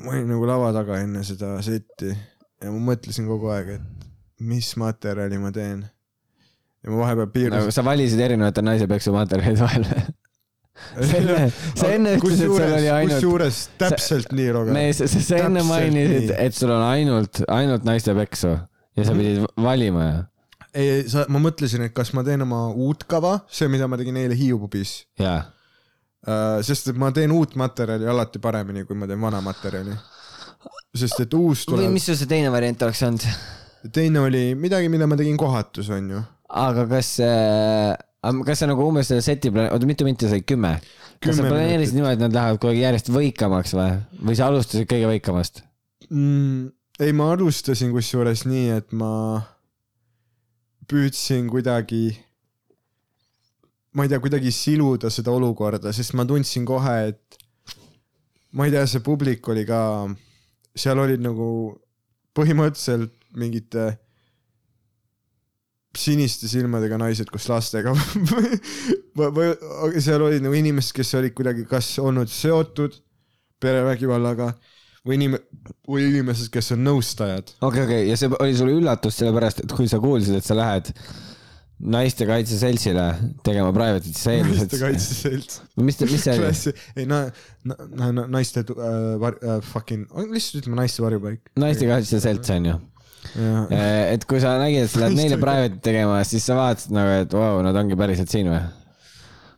[0.00, 4.72] ma olin nagu lava taga enne seda setti ja ma mõtlesin kogu aeg, et mis
[4.80, 5.84] materjali ma teen.
[6.84, 10.04] ja ma vahepeal nagu piirdusin sa valisid erinevate naisepeksumaterjalide vahel või?
[10.74, 11.48] sa enne,
[11.80, 14.76] sa enne ütlesid, et sul oli ainult, kusjuures täpselt nii, Roger.
[14.76, 18.54] mees, sa, sa enne mainisid et sul on ainult, ainult naiste peksu
[18.98, 20.22] ja sa pidid valima ju.
[20.74, 24.18] ei, sa, ma mõtlesin, et kas ma teen oma uut kava, see, mida ma tegin
[24.20, 25.44] eile Hiiu pubis jaa,
[26.26, 26.58] uh,.
[26.66, 29.94] sest et ma teen uut materjali alati paremini, kui ma teen vana materjali.
[30.94, 33.28] sest et uus või tuleb, mis sul see teine variant oleks olnud?
[33.94, 36.24] teine oli midagi, mida ma tegin kohatus, onju.
[36.66, 37.94] aga kas äh,,
[38.46, 40.76] kas sa nagu umbes selle seti plaan-, oota mitu minti sai, kümme?
[41.22, 43.96] kas sa planeerisid niimoodi, et nad lähevad kogu aeg järjest võikamaks või,
[44.28, 45.64] või sa alustasid kõige võikamast?
[46.10, 46.68] mm,.
[47.04, 49.12] ei, ma alustasin kusjuures nii, et ma
[50.90, 52.12] püüdsin kuidagi,
[53.96, 57.40] ma ei tea, kuidagi siluda seda olukorda, sest ma tundsin kohe, et
[58.54, 59.80] ma ei tea, see publik oli ka,
[60.76, 61.48] seal olid nagu
[62.34, 63.94] põhimõtteliselt mingite
[66.00, 67.94] siniste silmadega naised koos lastega
[69.18, 69.50] või
[69.84, 72.96] või seal olid nagu inimesed, kes olid kuidagi kas olnud seotud
[73.62, 74.52] perevägivallaga
[75.04, 75.38] või inim-,
[75.88, 77.54] või inimesed, kes on nõustajad.
[77.60, 80.90] okei, okei, ja see oli sulle üllatus, sellepärast et kui sa kuulsid, et sa lähed
[81.84, 83.04] naistekaitse seltsile
[83.44, 84.62] tegema private'it, siis sa eeldasid.
[84.62, 85.60] naistekaitse selts.
[85.76, 86.74] mis, mis see oli?
[87.02, 87.26] ei na-,
[87.66, 91.52] na-, na-, naiste äh, var- äh, fucking, lihtsalt ütleme naiste varjupaik.
[91.60, 92.80] naistekaitse selts on ju.
[93.32, 93.74] jah,
[94.14, 97.36] et kui sa nägid, et sa lähed neile private'it tegema, siis sa vaatasid nagu, et
[97.36, 98.62] vau, nad ongi päriselt siin või?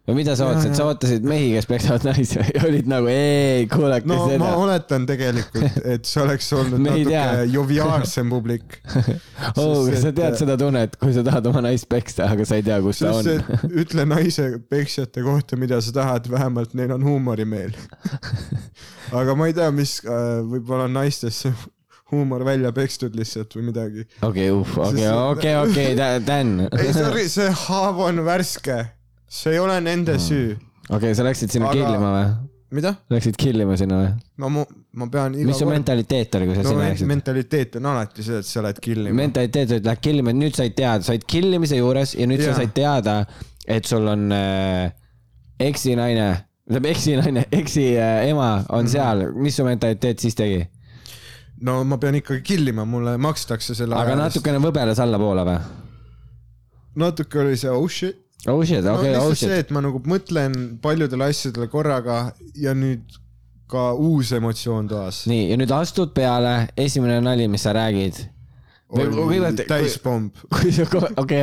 [0.06, 4.06] või mida sa ootasid, sa ootasid mehi, kes peksavad naisi või olid nagu ei, kuulake
[4.06, 4.52] no seda ma.
[4.62, 7.24] oletan tegelikult, et see oleks olnud natuke
[7.56, 8.76] joviaalsem publik.
[9.58, 12.60] oh, kas sa et- tead seda tunnet, kui sa tahad oma naist peksta, aga sa
[12.60, 13.58] ei tea, kus ta sest on.
[13.66, 17.74] et ütle naise peksjate kohta, mida sa tahad, vähemalt neil on huumorimeel.
[19.10, 21.52] aga ma ei tea, mis, võib-olla on naistes see
[22.12, 24.04] huumor välja pekstud lihtsalt või midagi.
[24.22, 25.94] okei, okei, okei, okei,
[26.26, 26.52] Dan.
[26.78, 28.84] ei, sorry, see haav on värske.
[29.28, 30.56] see ei ole nende süü.
[30.90, 32.28] okei, sa läksid sinna Aga- killima või?
[32.76, 32.94] mida?
[33.10, 34.12] Läksid killima sinna või?
[34.38, 37.06] no ma, ma pean iga mis su mentaliteet oli, kui sa no sinna läksid?
[37.10, 39.14] mentaliteet on alati see, et sa lähed killima.
[39.22, 42.60] mentaliteet oli, et lähed killima, nüüd said teada, said killimise juures ja nüüd sa Jaa.
[42.62, 43.16] said teada,
[43.66, 44.92] et sul on äh,
[45.60, 46.28] eksinaine,
[46.66, 48.66] tähendab eksinaine, eksi äh, ema Mhm.
[48.78, 50.64] on seal, mis su mentaliteet siis tegi?
[51.64, 54.36] No ma pean ikkagi killima, mulle makstakse selle aga aja eest.
[54.36, 55.58] natukene võbeles allapoole või?
[57.00, 58.18] natuke oli see oh shit.
[58.48, 59.66] oh shit, no okei, oh lihtsalt see, shit.
[59.66, 62.18] et ma nagu mõtlen paljudele asjadele korraga
[62.60, 63.20] ja nüüd
[63.70, 65.24] ka uus emotsioon toas.
[65.30, 68.26] nii, ja nüüd astud peale, esimene nali, mis sa räägid.
[70.76, 71.40] sa, okei,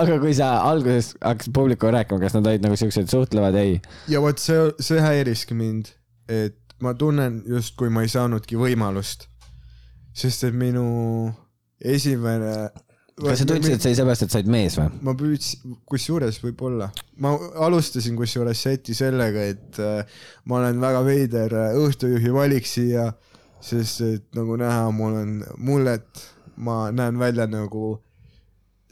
[0.00, 3.76] aga kui sa alguses hakkasid publikuga rääkima, kas nad olid nagu siuksed suhtlevad, ei?
[4.08, 5.92] ja vot see, see häiriski mind,
[6.32, 9.28] et ma tunnen justkui ma ei saanudki võimalust.
[10.16, 10.86] Sest et minu
[11.80, 12.70] esimene.
[13.16, 14.88] kas sa tundsid, et see oli seepärast, et sa olid mees või?
[15.08, 16.90] ma püüdsin, kusjuures võib-olla,
[17.24, 17.32] ma
[17.66, 23.10] alustasin kusjuures seti sellega, et äh, ma olen väga veider äh, õhtujuhi valik siia,
[23.64, 26.26] sest et nagu näha, mul on mullet,
[26.56, 27.96] ma näen välja nagu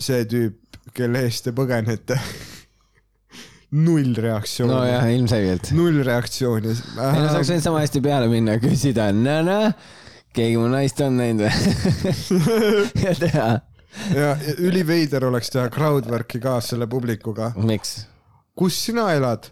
[0.01, 2.17] see tüüp, kelle eest te põgenete.
[3.85, 5.73] null reaktsiooni nojah, ilmselgelt.
[5.75, 6.73] null reaktsiooni.
[6.73, 9.73] ei no sa oleks võinud sama hästi peale minna ja küsida, no-noh,
[10.35, 12.35] keegi mu naist on näinud või?
[13.05, 13.49] ja teha.
[14.15, 17.53] ja üliveider oleks teha crowdwork'i ka selle publikuga.
[17.57, 18.03] miks?
[18.59, 19.51] kus sina elad?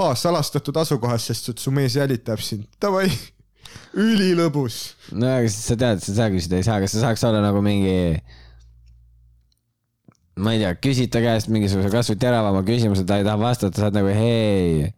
[0.00, 2.64] aa, salastatud asukohas, sest su mees jälitab sind.
[2.80, 3.10] Davai,
[3.96, 4.82] ülilõbus.
[5.12, 7.62] no aga siis sa tead, sa seda küsida ei saa, kas sa saaks olla nagu
[7.64, 8.20] mingi
[10.40, 13.88] ma ei tea, küsid ta käest mingisuguse kasvõi teravama küsimuse, ta ei taha vastata, sa
[13.88, 14.90] oled nagu hei,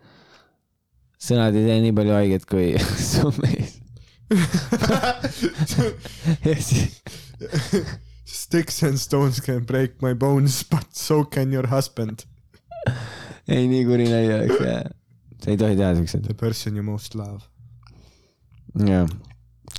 [1.23, 2.73] sõnad ei tee nii palju haiget kui
[3.11, 3.62] su mees.
[6.49, 7.01] Ja siis,
[8.33, 12.25] Sticks and stones can break my bones, but so can your husband.
[13.49, 14.85] ei nii kuri nali oleks jah.
[15.43, 16.25] sa ei tohi teha siukseid.
[16.27, 17.43] The person you most love.
[18.79, 19.09] jah.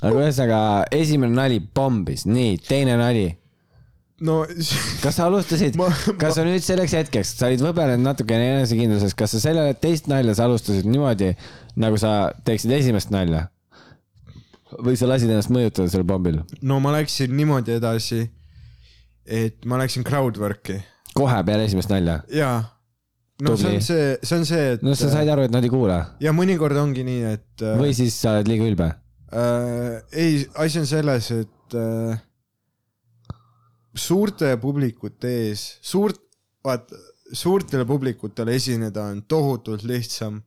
[0.02, 0.60] aga ühesõnaga,
[0.94, 3.26] esimene nali pombis, nii, teine nali
[4.24, 4.44] no
[5.02, 5.74] kas sa alustasid
[6.20, 10.36] kas sa nüüd selleks hetkeks, sa olid võbelenud natukene enesekindluses, kas sa sellele teist nalja
[10.38, 11.32] sa alustasid niimoodi,
[11.80, 13.48] nagu sa teeksid esimest nalja?
[14.82, 16.40] Või sa lasid ennast mõjutada sellel pombil?
[16.62, 18.24] no ma läksin niimoodi edasi,
[19.24, 20.80] et ma läksin crowdwork'i
[21.14, 22.20] kohe peale esimest nalja?
[22.32, 22.52] ja
[23.42, 23.78] no see Tubli.
[23.78, 26.34] on see, see on see, et no sa said aru, et nad ei kuula ja
[26.36, 28.92] mõnikord ongi nii, et äh, või siis sa oled liiga ülbe?
[29.34, 32.22] äh, ei, asi on selles, et äh,
[33.94, 36.20] suurte publikute ees, suurt,
[36.64, 36.98] vaata,
[37.34, 40.42] suurtele publikutele esineda on tohutult lihtsam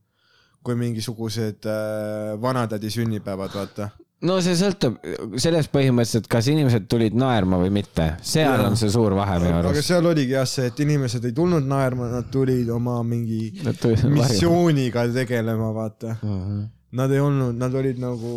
[0.67, 3.89] kui mingisugused äh, vanatädi sünnipäevad, vaata.
[4.25, 4.97] No see sõltub
[5.37, 8.69] sellest põhimõtteliselt, kas inimesed tulid naerma või mitte, seal Jaa.
[8.71, 9.89] on see suur vahe minu aga arust.
[9.91, 14.17] seal oligi jah see, et inimesed ei tulnud naerma, nad tulid oma mingi missioon.
[14.17, 16.17] missiooniga tegelema, vaata.
[16.23, 16.65] Mhm.
[16.97, 18.33] Nad ei olnud, nad olid nagu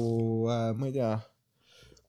[0.50, 1.12] äh,, ma ei tea,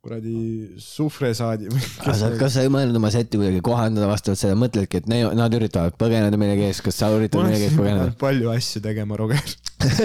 [0.01, 0.33] kuradi
[0.81, 5.03] sufresaadi või kas sa, kas sa ei mõelnud oma seti kuidagi kohandada vastavalt sellele, mõtledki,
[5.03, 8.81] et ne- nad üritavad põgeneda millegi ees, kas sa üritad millegi ees põgeneda palju asju
[8.81, 9.53] tegema, Roger.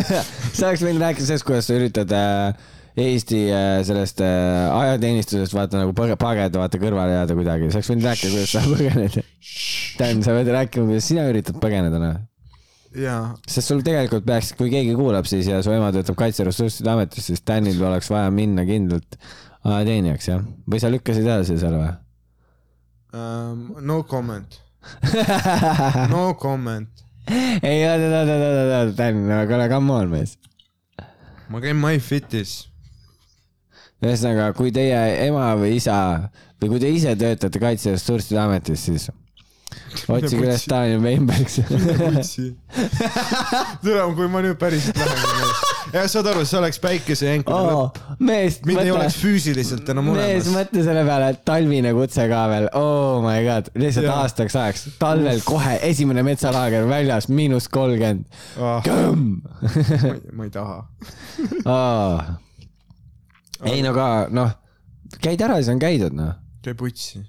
[0.59, 5.83] sa oleks võinud rääkida sellest, kuidas sa üritad äh, Eesti äh, sellest äh, ajateenistusest vaata
[5.83, 9.19] nagu pageda, vaata kõrvale jääda kuidagi, sa oleks võinud rääkida, kuidas sa põgened.
[9.99, 12.23] Dan, sa pead rääkima, kuidas sina üritad põgeneda, noh.
[13.45, 17.45] sest sul tegelikult peaks, kui keegi kuulab siis ja su ema töötab Kaitseressursside Ametis, siis
[17.45, 19.19] Danil oleks vaja minna kindlalt
[19.61, 20.47] ajateenijaks, jah?
[20.65, 21.91] või sa lükkasid edasi selle või?
[23.13, 24.57] um, no comment,
[26.15, 27.05] no comment.
[27.29, 30.39] ei, oota, oota, oota, oota, Dan, no kuule, come on, mees.
[31.53, 32.57] ma käin MyFitis.
[34.05, 35.97] ühesõnaga, kui teie ema või isa
[36.61, 39.05] või kui te ise töötate Kaitseressursside Ametis, siis
[40.09, 41.57] otsige üles Daniel Weinbergs.
[43.85, 45.17] tere, kui ma nüüd päriselt lähen.
[45.95, 47.95] jah, saad aru, see oleks päikesejänkude lõpp.
[48.21, 50.47] mees, mind ei mõtle oleks, füüsiliselt enam mees, olemas.
[50.59, 54.17] mõtle selle peale, et talvine kutse ka veel, oh my god, lihtsalt Jaa.
[54.27, 58.25] aastaks ajaks, talvel kohe esimene metsalaager väljas, miinus kolmkümmend.
[60.37, 60.79] ma ei taha.
[63.65, 64.53] Ei no ka noh,
[65.23, 66.37] käid ära, siis on käidud noh.
[66.65, 67.23] käi putsi.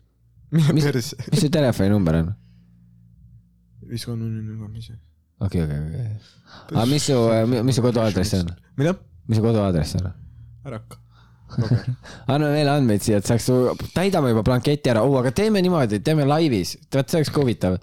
[0.52, 1.18] mine Mis- perse.
[1.32, 2.32] mis su telefoninumber on?
[3.88, 4.98] viis kolm null null kolm ise.
[5.40, 6.08] okei, okei, okei.
[6.76, 7.20] aga mis su,
[7.64, 8.56] mis su koduaadress on?
[8.80, 8.96] mida?
[9.28, 10.10] mis su koduaadress on?
[10.68, 11.04] ära hakka.
[12.34, 13.48] anna veel andmeid siia, et saaks,
[13.96, 17.78] täidame juba blanketi ära, aga teeme niimoodi, teeme laivis, vot see oleks ka huvitav.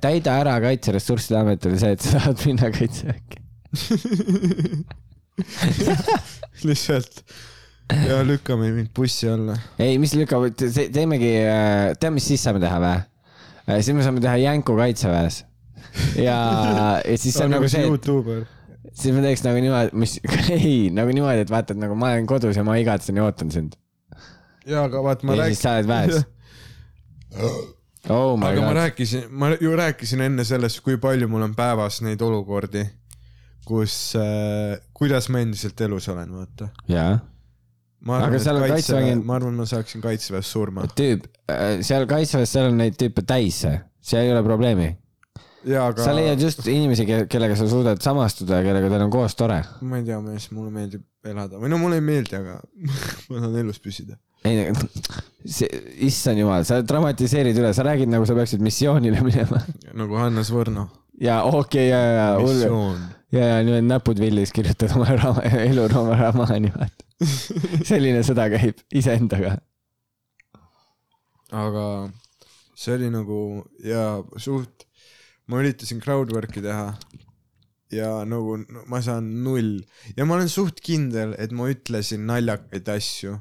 [0.00, 3.42] täida ära Kaitseressursside Ametile see, et sa tahad minna kaitseväkke.
[6.68, 7.22] lihtsalt
[7.88, 9.56] ja lükkame mind bussi alla.
[9.80, 11.30] ei, mis lükkab, teemegi,
[12.00, 12.98] tead, mis siis saame teha või?
[13.80, 15.42] siis me saame teha jänku kaitseväes.
[16.20, 16.36] ja,
[17.04, 20.18] ja siis see on nagu see, et siis me teeks nagu niimoodi, mis,
[20.58, 23.52] ei, nagu niimoodi, et vaata, et nagu ma olen kodus ja ma igatsen ja ootan
[23.54, 23.78] sind.
[24.68, 26.22] ja aga vaat ma ja siis sa oled väes.
[28.12, 28.76] oh aga ma god.
[28.82, 32.84] rääkisin, ma ju rääkisin enne sellest, kui palju mul on päevas neid olukordi,
[33.68, 36.72] kus äh,, kuidas ma endiselt elus olen, vaata.
[36.88, 37.16] jaa
[38.04, 40.86] ma Aga arvan, et seal on kaitseväe ma arvan, ma saaksin kaitseväes surma.
[40.98, 41.26] tüüp,
[41.86, 44.92] seal kaitseväes, seal on neid tüüpe täis, see ei ole probleemi.
[45.68, 49.34] ja aga sa leiad just inimesi, kellega sa suudad samastuda ja kellega teil on koos
[49.38, 49.58] tore.
[49.80, 52.60] ma ei tea, mees, mulle meeldib elada või no mulle ei meeldi, aga
[53.28, 54.18] ma tahan elus püsida.
[54.46, 54.70] ei,
[55.42, 55.68] see,
[56.06, 59.64] issand jumal, sa dramatiseerid üle, sa räägid nagu sa peaksid missioonile minema.
[59.98, 60.86] nagu Hannes Võrno.
[61.18, 63.04] ja okei okay,, ja, ja, missioon.
[63.34, 67.07] ja, ja nüüd näpud villis kirjutad oma raama, eluroomaromaani, vaata.
[67.88, 69.56] selline sõda käib iseendaga.
[71.48, 71.84] aga
[72.78, 73.38] see oli nagu
[73.82, 74.84] ja suht,
[75.48, 76.92] ma üritasin crowdwork'i teha
[77.94, 78.58] ja nagu
[78.90, 79.78] ma saan null
[80.16, 83.38] ja ma olen suht kindel, et ma ütlesin naljakaid asju.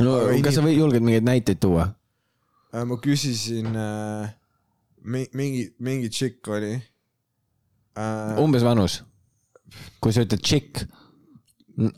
[0.00, 1.90] no Aga kas sa või julged mingeid näiteid tuua?
[2.72, 4.30] Äh, ma küsisin äh,,
[5.04, 6.74] mingi, mingi tšikk oli
[7.98, 9.02] äh, umbes vanus?
[10.04, 10.82] kui sa ütled tšikk,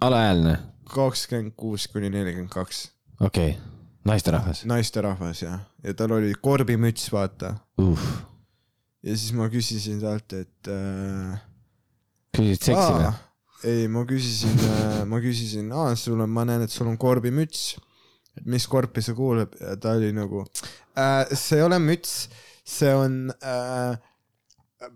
[0.05, 0.55] alaealine,
[0.95, 2.87] kakskümmend kuus kuni nelikümmend kaks,
[3.21, 3.73] okei okay.,
[4.09, 7.55] naisterahvas naisterahvas ja, ja tal oli korbimüts, vaata.
[7.83, 8.07] uh..
[9.03, 11.43] ja siis ma küsisin talt, et äh,
[12.37, 13.13] küsisid seksi või?
[13.65, 14.65] ei, ma küsisin,
[15.09, 17.75] ma küsisin, aa, sul on, ma näen, et sul on korbimüts.
[18.39, 20.43] et mis korpi see kuulub ja ta oli nagu
[20.99, 22.27] äh,, see ei ole müts,
[22.65, 23.95] see on äh,,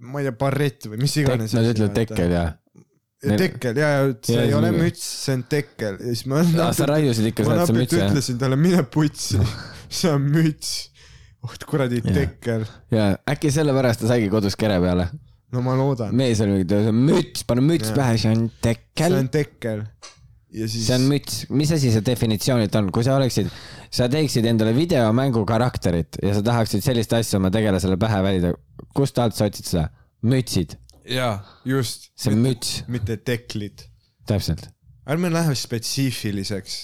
[0.00, 1.54] ma ei tea, barrett või mis iganes.
[1.56, 2.44] Nad ütlevad tekkel ja.
[3.18, 6.42] Tekkel ja, ja see Ja ei ole müts, see on tekkel ja siis ma.
[6.76, 8.12] sa raiusid ikka ma sealt see müts jah?
[8.12, 9.40] ütlesin talle, mine putsi,
[10.00, 10.74] see on müts.
[11.42, 15.08] oh kuradi tekkel, ja äkki sellepärast ta saigi kodus kere peale.
[15.54, 17.98] no ma loodan, mees oli mingi, see on müts, pane müts Jah.
[17.98, 19.32] pähe, see on see tekkel on.
[19.34, 19.84] tekkel.
[20.54, 20.86] ja siis.
[20.86, 23.50] see on müts, mis asi see definitsioonilt on, kui sa oleksid,
[23.90, 28.54] sa teeksid endale videomängu karakterit ja sa tahaksid sellist asja oma tegelasele pähe valida,
[28.94, 29.88] kust alt sa otsid seda?
[30.26, 32.10] mütsid, jaa, just.
[32.16, 33.84] see on müts, mitte teklid.
[34.26, 34.68] täpselt.
[35.08, 36.78] ärme lähe spetsiifiliseks.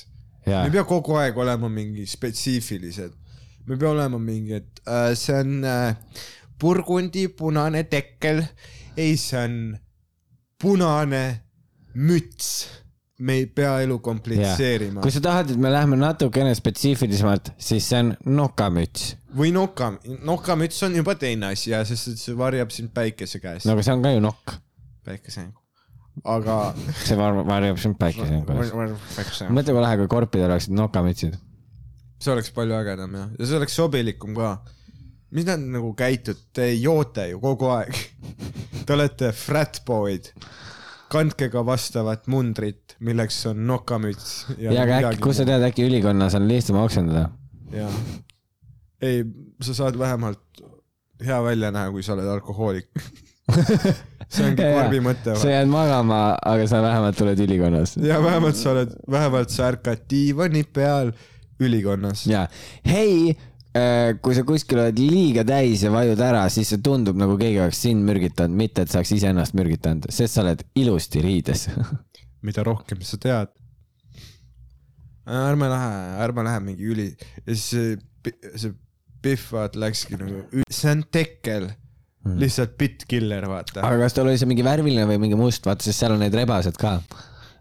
[0.46, 3.12] me ei, pea kogu aeg olema mingi spetsiifilised.
[3.66, 5.96] me peame olema mingi, et äh, see on äh,
[6.60, 8.44] burgundi punane tekkel.
[8.96, 9.58] ei, see on
[10.62, 11.24] punane
[11.94, 12.66] müts.
[13.18, 18.00] Me ei pea elu komplitseerima kui sa tahad, et me läheme natukene spetsiifilisemalt, siis see
[18.02, 19.14] on nokamüts.
[19.38, 19.92] või noka,
[20.26, 23.94] nokamüts on juba teine asi ja sest see varjab sind päikese käest no aga see
[23.94, 24.56] on ka ju nokk,
[25.06, 25.46] päikese,
[26.34, 26.58] aga
[27.04, 28.74] see var- varjab sind päikese käes.
[29.16, 31.38] päikese mõtle, kui lahe, kui korpidel oleksid nokamütsid.
[32.18, 34.56] see oleks palju ägedam jah, ja see oleks sobilikum ka.
[35.30, 37.94] mis nad nagu käitute, te joote ju kogu aeg.
[38.86, 40.28] Te olete fratboy'd,
[41.14, 44.44] kandke ka vastavat mundrit, milleks on nokamüts.
[44.58, 47.28] ja aga äkki, kus sa tead, äkki ülikonnas on lihtsam oksendada?
[47.74, 47.90] jaa.
[49.02, 49.22] ei,
[49.62, 50.64] sa saad vähemalt
[51.24, 52.90] hea välja näha, kui sa oled alkohoolik.
[54.32, 55.50] see ongi korvi mõte sa.
[55.52, 57.96] jääd magama, aga sa vähemalt oled ülikonnas.
[58.00, 61.12] ja vähemalt sa oled, vähemalt sa ärkad diivani peal
[61.60, 62.24] ülikonnas.
[62.30, 62.46] ja
[62.88, 63.36] hei,
[63.74, 67.80] kui sa kuskil oled liiga täis ja vajud ära, siis see tundub nagu keegi oleks
[67.82, 71.66] sind mürgitanud, mitte et sa oleks iseennast mürgitanud, sest sa oled ilusti riides.
[72.46, 73.52] mida rohkem sa tead.
[75.24, 77.06] ärme lähe, ärme lähe mingi üli
[77.48, 77.96] see,
[78.54, 78.74] see
[79.24, 81.70] Pihv vaata läkski nagu, see on tekkel,
[82.36, 83.80] lihtsalt bitkiller vaata.
[83.80, 86.36] aga kas tal oli see mingi värviline või mingi must, vaata, sest seal on need
[86.36, 86.98] rebased ka.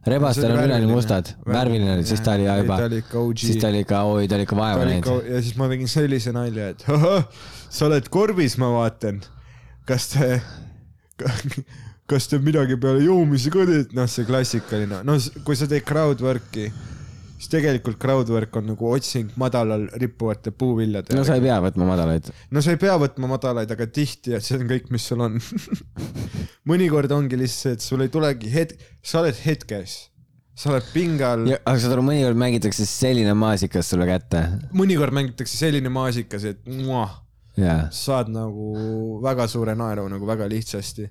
[0.09, 2.79] Rebastel on üleni mustad, värviline oli, siis ta oli juba
[3.39, 5.29] siis ta oli ikka, oi, ta oli ikka vaeva näinud.
[5.29, 6.85] ja siis ma tegin sellise nalja, et
[7.73, 9.21] sa oled korbis, ma vaatan.
[9.87, 10.41] kas te,
[12.09, 16.67] kas te midagi peale joomise ka teete, noh, see klassikaline, no kui sa teed crowdwork'i,
[17.37, 22.31] siis tegelikult crowdwork on nagu otsing madalal rippuvate puuviljade no sa ei pea võtma madalaid.
[22.51, 25.39] no sa ei pea võtma madalaid, aga tihti, et see on kõik, mis sul on.
[26.69, 29.95] mõnikord ongi lihtsalt et sul ei tulegi hetk, sa oled hetkes,
[30.55, 34.45] sa oled pingal, aga saad aru, mõnikord mängitakse selline maasikas sulle kätte.
[34.75, 37.17] mõnikord mängitakse selline maasikas, et muah,
[37.59, 37.87] jaa.
[37.93, 41.09] saad nagu väga suure naeru nagu väga lihtsasti.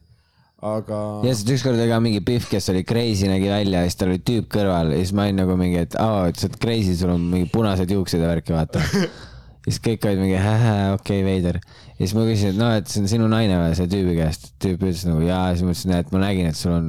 [0.62, 3.98] aga ja siis ükskord oli ka mingi Pihv, kes oli crazy, nägi välja ja siis
[3.98, 6.61] tal oli tüüp kõrval ja siis ma olin nagu mingi, et aa, et sa oled
[6.62, 8.84] crazy, sul on mingi punased juuksed ja värki, vaata.
[9.66, 11.59] siis kõik olid mingi okei okay,, veider.
[12.03, 14.48] Ja siis ma küsisin, et noh, et see on sinu naine või, selle tüübi käest.
[14.62, 16.88] tüüp ütles nagu jaa, siis ma ütlesin, et ma nägin, et sul on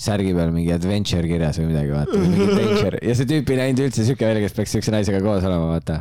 [0.00, 3.84] särgi peal mingi adventure kirjas või midagi, vaata, mingi adventure ja see tüüp ei näinud
[3.84, 6.00] üldse siuke välja, kes peaks siukse naisega koos olema, vaata.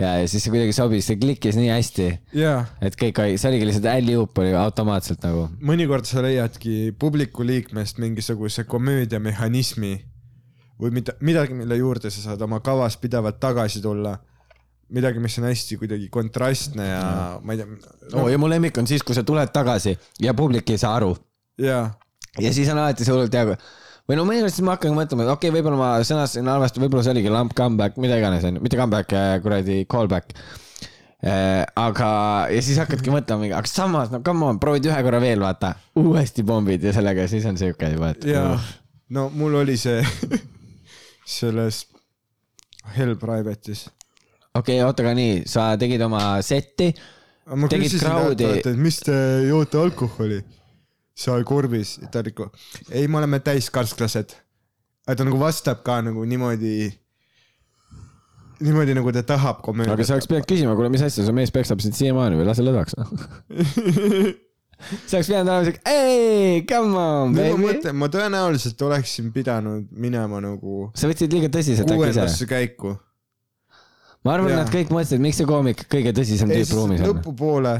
[0.00, 2.08] ja, ja siis see kuidagi sobis, see klikkis nii hästi,
[2.40, 8.00] jaa, et kõik see oligi lihtsalt alley-oop oli automaatselt nagu mõnikord sa leiadki publiku liikmest
[8.02, 9.94] mingisuguse komöödiamehhanismi
[10.80, 14.16] või mida, midagi, mille juurde sa saad oma kavas pidevalt tagasi tulla.
[14.94, 17.04] midagi, mis on hästi kuidagi kontrastne ja
[17.42, 17.70] ma ei tea
[18.14, 18.28] no,.
[18.30, 21.14] ja mu lemmik on siis, kui sa tuled tagasi ja publik ei saa aru
[21.58, 21.88] jaa
[22.40, 23.56] ja siis on alati see hullult hea,
[24.06, 27.06] või no mõnikord siis ma hakkan mõtlema, et okei okay,, võib-olla ma sõnastasin halvasti, võib-olla
[27.06, 30.36] see oligi lamp comeback, mida iganes onju, mitte comeback, kuradi callback.
[31.86, 32.10] aga,
[32.52, 36.44] ja siis hakkadki mõtlema, aga samas no come on, proovid ühe korra veel vaata, uuesti
[36.46, 38.28] pommid ja sellega siis on siuke juba, et.
[38.30, 38.54] jaa,
[39.16, 40.04] no mul oli see
[41.38, 41.86] selles
[42.94, 43.88] Hell Private'is.
[44.58, 46.90] Okei okay,, oota, aga nii, sa tegid oma setti,
[47.54, 50.42] ma küsisin talt, et mis te joote alkoholi
[51.16, 52.50] seal korbis, ta oli nagu,
[52.90, 54.36] ei, me oleme täiskarsklased.
[55.06, 56.90] ta nagu vastab ka nagu niimoodi,
[58.60, 61.80] niimoodi nagu ta tahab aga sa oleks pidanud küsima, kuule, mis asja, su mees peksab
[61.84, 62.96] sind siiamaani või lase lõdvaks
[65.08, 67.64] sa oleks pidanud olema siuke, ei, come on, ma baby.
[67.64, 72.02] mõtlen, ma tõenäoliselt oleksin pidanud minema nagu sa võtsid liiga tõsiselt äkki ise?
[72.02, 72.96] uuendasse käiku.
[74.26, 77.12] Ma arvan, nad kõik mõtlesid, miks see koomik kõige tõsisem tüüp ruumis on.
[77.12, 77.74] lõpupoole,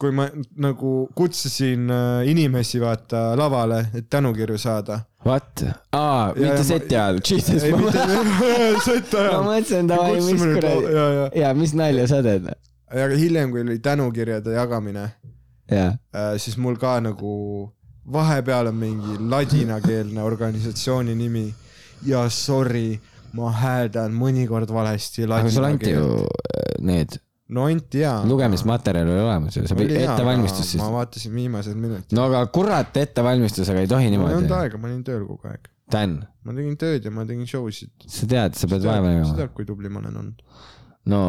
[0.00, 0.28] kui ma
[0.62, 5.02] nagu kutsusin äh, inimesi vaata lavale, et tänukirju saada.
[5.26, 5.64] What?
[5.96, 9.48] aa, mitte seti ajal, jesus, ei, ma mitte mõtlesin, seta ma ajal.
[9.50, 10.94] mõtlesin, davai, mis kuradi,
[11.42, 12.48] ja, mis nalja sa teed?
[12.90, 15.10] aga hiljem, kui oli tänukirjade jagamine,
[15.70, 15.92] jaa,
[16.40, 17.34] siis mul ka nagu
[18.12, 21.44] vahepeal on mingi ladinakeelne organisatsiooni nimi
[22.06, 23.00] ja sorry,
[23.36, 26.06] ma hääldan mõnikord valesti aga sulle anti ju
[26.86, 27.18] need,
[27.54, 28.22] no anti jaa.
[28.28, 30.90] lugemismaterjal oli olemas ju, sa pidid ettevalmistus siis ma.
[31.00, 32.16] vaatasin viimased minutid.
[32.16, 34.56] no aga kurat, ettevalmistusega ei tohi mul ei olnud niimoodi.
[34.64, 35.70] aega, ma olin tööl kogu aeg.
[35.90, 37.92] Dan, ma tegin tööd ja ma tegin show sid.
[38.06, 39.38] sa tead, sa pead vaeva sa nägema.
[39.42, 40.44] tead, kui tubli ma olen olnud.
[41.10, 41.22] no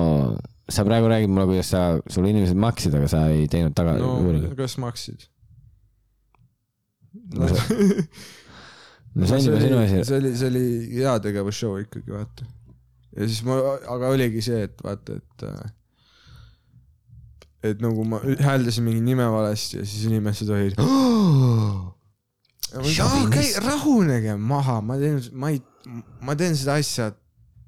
[0.71, 4.17] sa praegu räägid mulle, kuidas sa, sul inimesed maksid, aga sa ei teinud taga no
[4.57, 5.27] kas maksid?
[7.35, 7.47] No
[9.15, 10.01] no see on juba sinu asi.
[10.07, 10.65] see oli, see oli
[11.01, 12.47] heategevusshow ikkagi, vaata.
[13.17, 13.59] ja siis ma,
[13.95, 15.71] aga oligi see, et vaata, et äh,
[17.71, 20.79] et nagu ma hääldasin mingi nime valesti ja siis inimesed olid.
[23.27, 25.61] okei, rahunege maha, ma teen, ma ei,
[26.21, 27.11] ma teen seda asja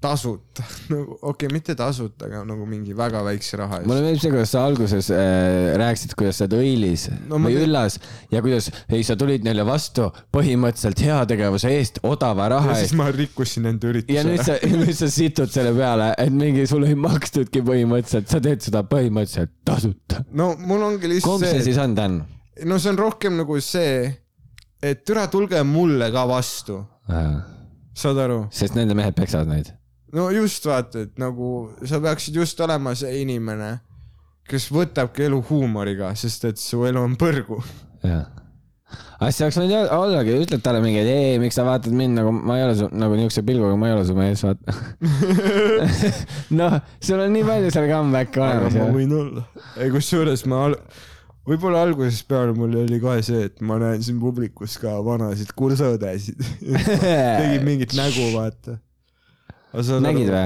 [0.03, 3.87] tasuta, nagu okei okay,, mitte tasuta, aga nagu mingi väga väikse raha eest.
[3.89, 7.67] mulle meeldib see, kuidas sa alguses äh, rääkisid, kuidas sa oled õilis No või teen-
[7.69, 7.97] üllas
[8.33, 12.95] ja kuidas, ei sa tulid neile vastu põhimõtteliselt heategevuse eest odava raha eest.
[12.99, 14.17] ma rikkusin enda ürituse.
[14.19, 18.41] ja nüüd sa, nüüd sa situd selle peale, et mingi sulle ei makstudki põhimõtteliselt, sa
[18.43, 20.23] teed seda põhimõtteliselt tasuta.
[20.35, 22.19] no mul ongi lihtsalt kumb see see, siis on, Dan?
[22.69, 24.09] no see on rohkem nagu see,
[24.83, 26.81] et türa tulge mulle ka vastu,
[27.93, 28.43] saad aru?
[28.53, 29.71] sest nende mehed peksavad neid.
[30.14, 31.49] No just vaata, et nagu
[31.89, 33.76] sa peaksid just olema see inimene,
[34.49, 37.61] kes võtabki elu huumoriga, sest et su elu on põrgu.
[38.03, 38.28] jah.
[39.24, 42.34] siis oleks võinud olla- ollagi, ütled talle mingi, et ei, miks sa vaatad mind nagu,
[42.36, 44.76] ma ei ole su nagu niisuguse pilguga, ma ei ole su mees, vaata.
[46.59, 49.47] noh, sul on nii palju seal comeback'e olemas ma võin olla.
[49.80, 50.78] ei, kusjuures ma al...,
[51.47, 56.39] võib-olla algusest peale mul oli kohe see, et ma näen siin publikus ka vanasid kursaõdesid.
[57.41, 58.78] tegid mingit nägu, vaata.
[59.74, 60.43] Nägid või?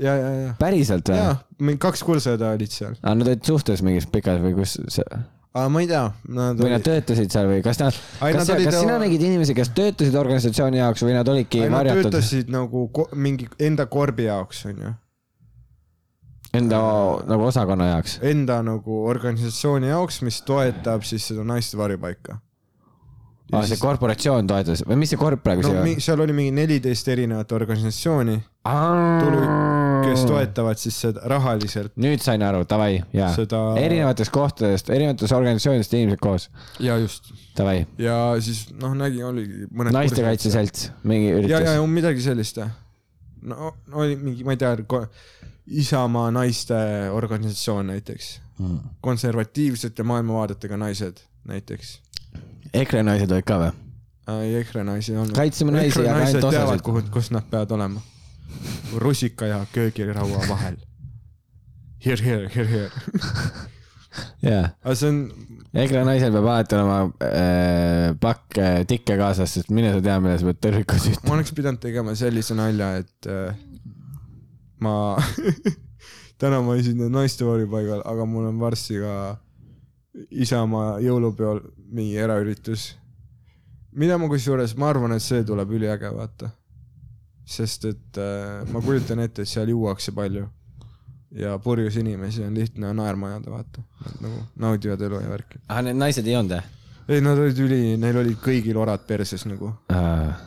[0.00, 0.54] ja, ja, ja.
[0.60, 1.18] päriselt või?
[1.20, 2.94] jaa, mingi kaks kursaõde olid seal.
[3.02, 5.04] aga nad olid suhtes mingis pikas või kus see,
[5.52, 8.78] aga ma ei tea, või nad töötasid seal või kas nad, Ai, kas nad, kas
[8.78, 12.86] sina oma- nägid inimesi, kes töötasid organisatsiooni jaoks või nad olidki nad varjatud töötasid nagu
[12.94, 14.92] ko- mingi enda korbi jaoks, onju.
[16.54, 16.78] enda
[17.30, 18.18] nagu osakonna jaoks?
[18.26, 22.38] enda nagu organisatsiooni jaoks, mis toetab siis seda naiste varjupaika.
[23.52, 26.52] aa, see korporatsioon toetas või mis see korp praegu no siia mi- seal oli mingi
[26.54, 28.36] neliteist erinevat organisatsiooni,
[29.24, 29.40] tulu,
[30.06, 35.96] kes toetavad siis seda rahaliselt nüüd sain aru, davai, jaa seda erinevatest kohtadest, erinevatest organisatsioonidest
[35.98, 36.48] inimesed koos,
[36.82, 37.84] ja just davai.
[37.98, 39.94] ja siis noh, nägin, oligi mõned.
[39.96, 41.90] naistekaitse selts, mingi ja, ja üritus.
[41.96, 42.70] midagi sellist jah.
[43.42, 44.76] no oli mingi, ma ei tea,
[45.70, 46.74] Isamaa naiste
[47.14, 48.78] organisatsioon näiteks, Hmm.
[49.00, 52.00] konservatiivsete maailmavaadetega naised näiteks.
[52.74, 53.70] EKRE naised olid ka või?
[54.38, 55.34] ei, EKRE naisi ei olnud.
[55.34, 58.02] Kaitseme naisi, aga ainult osasid., kuhu, kus nad peavad olema.
[58.98, 60.76] rusika ja köögiraua vahel.
[62.04, 62.90] Here, here, here, here.
[64.42, 64.70] jaa.
[64.82, 65.20] aga see on,
[65.74, 70.38] EKRE naisel peab alati olema äh, pakk äh, tikke kaasas, sest mine sa tea, mille
[70.40, 71.20] sa pead tõrviku süüa.
[71.26, 73.54] ma oleks pidanud tegema sellise nalja, et äh,
[74.82, 74.94] ma
[76.40, 79.14] täna ma esindan naiste varjupaigal, aga mul on varsti ka
[80.30, 82.96] Isamaa jõulupeol mingi eraüritus.
[83.92, 86.50] mida ma kusjuures, ma arvan, et see tuleb üliäge, vaata.
[87.44, 90.48] sest et äh, ma kujutan ette, et seal juuakse palju
[91.34, 93.82] ja purjus inimesi on lihtne naerma ajada, vaata.
[94.04, 95.62] Nad nagu naudivad elu ja värki.
[95.68, 96.60] ah, need naised ei olnud
[97.10, 99.96] ei, nad olid üli, neil olid kõigil orad perses nagu või?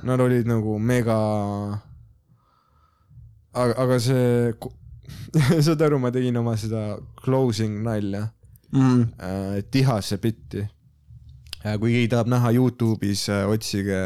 [0.07, 1.17] Nad olid nagu mega.
[3.51, 4.53] aga, aga see,
[5.65, 8.29] saad aru, ma tegin oma seda closing nalja
[8.73, 9.01] Mm.
[9.21, 10.67] äh,, tihase bitti.
[11.79, 13.99] kui keegi tahab näha Youtube'is, otsige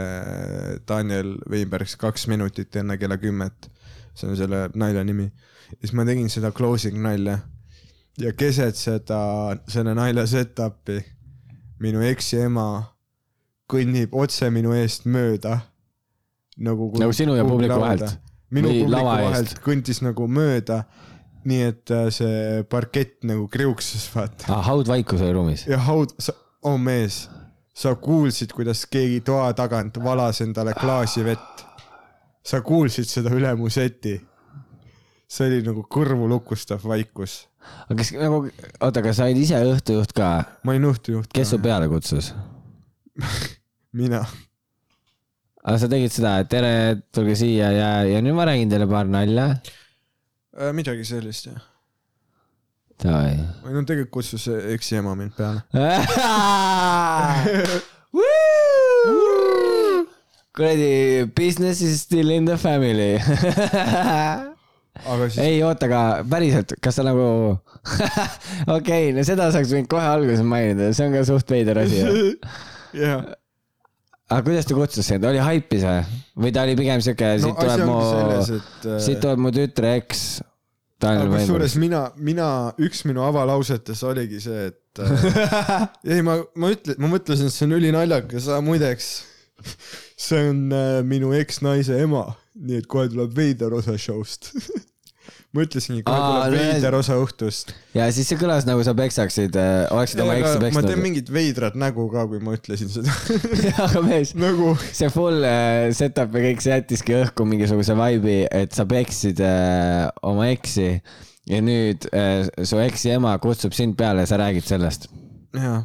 [0.88, 3.70] Daniel Weinbergs kaks minutit enne kella kümmet.
[4.14, 5.32] see on selle nalja nimi.
[5.80, 7.40] siis ma tegin seda closing nalja
[8.18, 9.20] ja keset seda,
[9.70, 11.02] selle nalja setup'i
[11.84, 12.68] minu eksi ema
[13.72, 15.60] kõnnib otse minu eest mööda.
[16.58, 18.18] nagu, Nagu sinu ja publiku vahelt?
[18.50, 20.84] minu publiku vahelt kõndis nagu mööda,
[21.48, 24.50] nii et äh, see parkett nagu kriuksus, vaata.
[24.54, 24.64] ah,.
[24.68, 25.66] haudvaikus oli ruumis.
[25.70, 26.14] ja haud,
[26.68, 27.26] oh mees,
[27.78, 31.66] sa kuulsid, kuidas keegi toa tagant valas endale klaasi vett.
[32.48, 34.18] sa kuulsid seda üle mu seti.
[35.28, 37.46] see oli nagu kõrvu lukustav vaikus.
[37.88, 38.44] aga kas nagu,
[38.82, 40.32] oota, kas sa olid ise õhtujuht ka?
[40.64, 41.32] ma olin õhtujuht.
[41.34, 42.34] kes su peale kutsus?
[44.00, 44.26] mina.
[45.64, 46.72] aga sa tegid seda, et tere,
[47.16, 49.54] tulge siia ja, ja nüüd ma räägin teile paar nalja.
[50.58, 51.62] Äh, midagi sellist jah.
[53.62, 55.62] Või no tegelikult kutsus eksiema mind peale.
[60.58, 63.22] kuradi business is still in the family.
[65.30, 70.08] siis, ei oota, aga päriselt, kas sa nagu, okei okay,, no seda saaks võinud kohe
[70.10, 72.02] alguses mainida, see on ka suht veider asi.
[72.98, 73.22] jah.
[74.28, 76.20] aga kuidas ta kutsus sind, oli haipis või?
[76.44, 77.98] või ta oli pigem siuke, no siit tuleb mu,
[78.36, 78.52] et
[79.06, 80.28] siit äh, tuleb mu tütre eks.
[80.98, 82.48] Kusjuures mina, mina,
[82.82, 85.28] üks minu avalausetes oligi see, et äh,
[86.16, 89.12] ei, ma, ma ütlen, ma mõtlesin, et see on ülinaljakas, muideks
[90.18, 92.26] see on äh, minu eksnaise ema,
[92.58, 94.52] nii et kohe tuleb veider osa show'st.
[95.56, 97.72] ma ütlesingi, kohe tuleb veider osa õhtust.
[97.96, 99.56] ja siis see kõlas nagu sa peksaksid,
[99.96, 101.04] oleksid oma eksi ma teen peksnud.
[101.04, 103.14] mingit veidrat nägu ka, kui ma ütlesin seda.
[103.86, 108.76] aga mees, nagu see full äh, setup ja kõik, see jättiski õhku mingisuguse vibe'i, et
[108.76, 110.90] sa peksid äh, oma eksi
[111.48, 115.08] ja nüüd äh, su eksi ema kutsub sind peale ja sa räägid sellest.
[115.56, 115.80] jaa,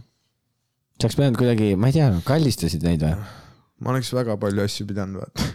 [0.98, 3.14] sa oleks pidanud kuidagi, ma ei tea, kallistasid neid või?
[3.82, 5.48] ma oleks väga palju asju pidanud vaata.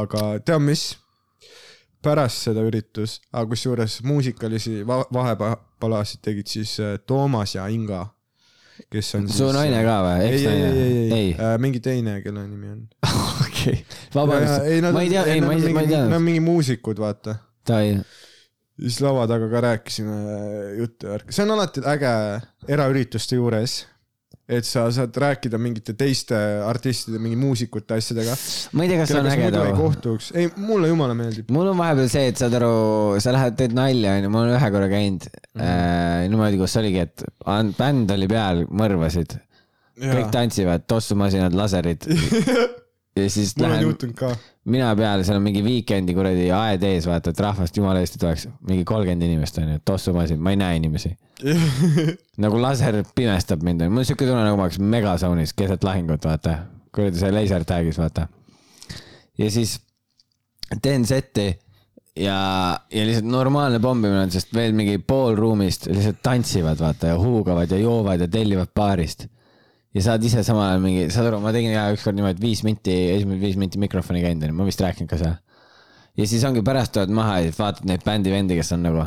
[0.00, 0.88] aga tead mis?
[2.02, 8.06] Pärast seda üritust, aga kusjuures muusikalisi va- vahepalasid tegid siis äh, Toomas ja Inga,
[8.90, 10.22] kes on su naine ka või?
[10.24, 12.80] ei, ei, ei, ei, ei, ei, Äh, mingi teine, kelle nimi on.
[13.44, 13.82] okei,
[14.14, 15.74] vabandust, ma ei tea, ei, ma ei, ei
[16.08, 17.36] Nad on mingi muusikud, vaata.
[18.80, 20.14] Siis laua taga ka rääkisime
[20.78, 22.12] juttu ja värki, see on alati äge
[22.72, 23.74] eraürituste juures,
[24.50, 28.34] et sa saad rääkida mingite teiste artistide, mingi muusikute asjadega.
[28.74, 29.76] ma ei tea, kas see on äge too.
[29.78, 31.52] kohtuks, ei mulle jumala meeldib.
[31.54, 32.72] mul on vahepeal see, et saad aru,
[33.22, 35.38] sa lähed, teed nalja, onju, ma olen ühe korra käinud mm.
[35.54, 35.68] -hmm.
[35.68, 37.24] äh, niimoodi, kus oligi, et
[37.78, 39.38] bänd oli peal, mõrvasid,
[40.00, 42.08] kõik tantsivad, tossumasinad, laserid
[43.16, 44.30] ja siis mul on lähen juhtunud ka.
[44.64, 48.24] mina peale, seal on mingi Weekend'i kuradi aed ees, vaata, et rahvast jumala eest ei
[48.24, 51.12] tuleks, mingi kolmkümmend inimest onju, tossumasin, ma ei näe inimesi.
[52.44, 56.58] nagu laser pimestab mind, mul on siuke tunne, nagu ma oleks megasaunis keset lahingut, vaata.
[56.94, 58.28] kuradi see laser tag'is, vaata.
[59.38, 59.78] ja siis
[60.82, 61.50] teen setti
[62.16, 62.38] ja,
[62.92, 67.70] ja lihtsalt normaalne pommimine on, sest veel mingi pool ruumist lihtsalt tantsivad, vaata ja huugavad
[67.70, 69.26] ja joovad ja tellivad baarist.
[69.94, 72.94] Ja saad ise samal ajal mingi, saad aru, ma tegin ka ükskord niimoodi, viis minti,
[73.16, 75.36] esimesed viis minti mikrofoni käinud, ma vist rääkinud ka seda.
[76.18, 79.06] ja siis ongi pärast tuled maha ja vaatad neid bändi vendi, kes on nagu,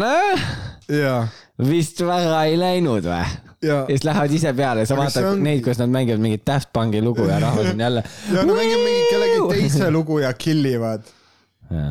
[0.00, 0.44] noh,
[0.92, 1.24] jaa,
[1.70, 3.24] vist väga ei läinud või?
[3.64, 6.42] ja ja, siis lähevad ise peale, sa Aga vaatad ongi- neid, kus nad mängivad mingit
[6.46, 8.02] Daft Punki lugu ja rahvas on jälle.
[8.28, 11.04] ja nad mängivad mingi kellegi teise lugu ja kill ivad
[11.72, 11.84] ja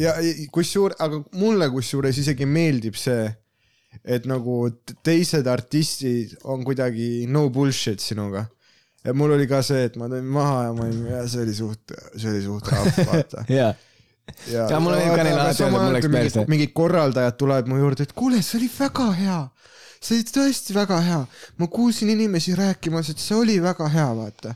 [0.00, 3.26] ja ja kusjuures, aga mulle kusjuures isegi meeldib see,
[4.04, 4.68] et nagu
[5.06, 8.46] teised artistid on kuidagi no bullshit sinuga.
[9.04, 11.98] ja mul oli ka see, et ma tõin maha ja ma olin, see oli suht,
[12.16, 13.44] see oli suht rahv, vaata.
[13.60, 13.74] ja
[14.52, 16.44] ja Ja mulle meeldib ka neile alati öelda, et mul läks perse.
[16.48, 19.40] mingid korraldajad tulevad mu juurde, et kuule, see oli väga hea.
[20.04, 21.20] see oli tõesti väga hea.
[21.58, 24.54] ma kuulsin inimesi rääkimas, et see oli väga hea, vaata.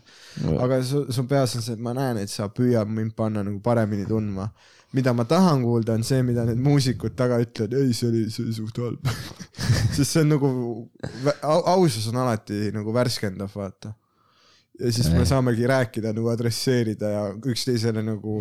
[0.65, 3.61] aga su, su peas on see, et ma näen, et sa püüad mind panna nagu
[3.61, 4.49] paremini tundma.
[4.93, 8.45] Mida ma tahan kuulda, on see, mida need muusikud taga ütlevad, ei, see oli, see
[8.47, 9.11] oli suht halb.
[9.97, 10.51] sest see on nagu,
[11.75, 13.93] ausus on alati nagu värskendav, vaata.
[14.79, 18.41] ja siis me saamegi rääkida nagu adresseerida ja üksteisele nagu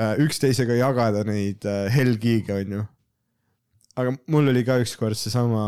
[0.00, 2.86] äh, üksteisega jagada neid äh, helgiige, onju.
[4.00, 5.62] Aga mul oli ka ükskord seesama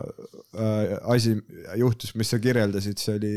[0.00, 1.36] äh, asi
[1.80, 3.32] juhtus, mis sa kirjeldasid, see oli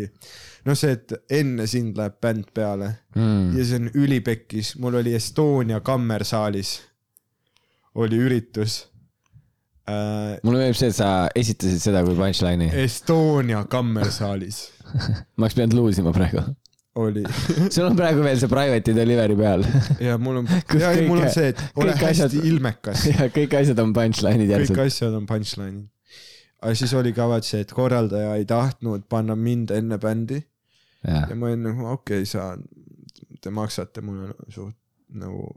[0.65, 3.55] noh, see, et enne sind läheb bänd peale mm.
[3.57, 6.77] ja see on ülipekkis, mul oli Estonia kammersaalis
[7.95, 8.83] oli üritus
[9.87, 10.35] äh,.
[10.43, 12.71] mulle meeldib see, et sa esitasid seda kui punchline'i.
[12.85, 14.65] Estonia kammersaalis
[15.37, 16.43] ma oleks pidanud luusima praegu.
[16.95, 17.23] Oli.
[17.73, 19.65] Sul on praegu veel see private'i delivery peal.
[20.03, 20.47] Ja mul on,
[20.81, 23.91] ja ei, mul on see, et ole kõik hästi asjad- ilmekas, ja kõik asjad on
[23.95, 24.81] punchline'id kõik järsult.
[24.85, 25.83] asjad on punchline'id.
[26.61, 30.41] aga siis oli ka vaat see, et korraldaja ei tahtnud panna mind enne bändi.
[31.05, 32.55] Ja ma olin nagu okei okay,, sa,
[33.41, 34.73] te maksate mulle suht
[35.15, 35.51] nagu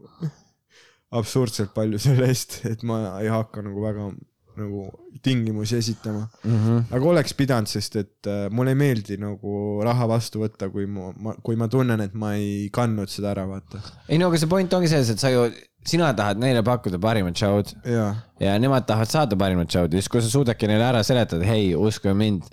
[1.16, 4.10] absurdselt palju selle eest, et ma ei hakka nagu väga
[4.58, 4.84] nagu
[5.24, 6.26] tingimusi esitama.
[6.44, 6.88] Mhm.
[6.94, 11.12] aga oleks pidanud, sest et äh, mulle ei meeldi nagu raha vastu võtta, kui ma,
[11.16, 13.82] ma, kui ma tunnen, et ma ei kandnud seda ära, vaata.
[14.08, 15.46] ei no aga see point ongi selles, et sa ju,
[15.88, 18.10] sina tahad neile pakkuda parimat show'd jaa,
[18.42, 21.70] ja nemad tahavad saada parimat show'd ja siis, kui sa suudadki neile ära seletada, hei,
[21.78, 22.48] uskuge mind,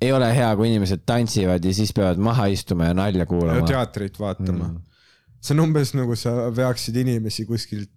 [0.00, 3.66] ei ole hea, kui inimesed tantsivad ja siis peavad maha istuma ja nalja ja kuulama.
[3.68, 4.78] teatrit vaatama mm..
[5.40, 7.92] see on umbes nagu sa veaksid inimesi kuskilt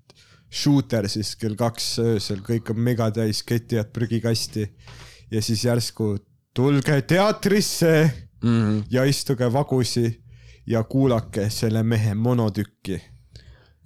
[0.54, 4.68] shootersist kell kaks öösel, kõik on megatäis, ketivad prügikasti
[5.32, 6.18] ja siis järsku
[6.54, 7.96] tulge teatrisse
[8.44, 8.84] Mm -hmm.
[8.90, 10.24] ja istuge vagusi
[10.68, 13.02] ja kuulake selle mehe monotükki.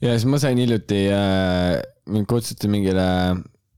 [0.01, 3.01] ja siis ma sain hiljuti äh,, mind kutsuti mingile,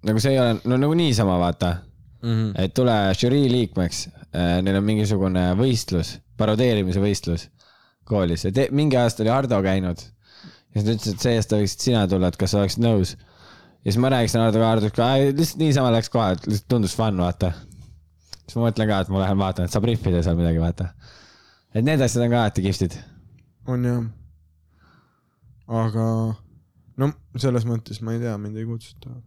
[0.04, 1.76] nagu see ei ole, no nagu niisama vaata
[2.24, 2.62] mm, -hmm.
[2.64, 7.50] et tule žürii liikmeks äh,, neil on mingisugune võistlus, parodeerimise võistlus
[8.04, 9.98] koolis te, mingi aasta oli Hardo käinud.
[10.76, 13.16] Ja siis ta ütles, et see aasta võiksid sina tulla, et kas sa oleksid nõus.
[13.16, 15.10] ja siis ma rääkisin Hardoga, Hardo ütles ka,
[15.40, 17.54] lihtsalt niisama läks kohe, et lihtsalt tundus fun, vaata.
[18.44, 20.92] siis ma mõtlen ka, et ma lähen vaatan, et saab rihvida seal midagi, vaata.
[21.74, 23.00] et need asjad on ka alati kihvtid.
[23.70, 24.06] on jah.
[25.86, 26.06] aga
[27.00, 29.18] no selles mõttes ma ei tea, mind ei kutsuta.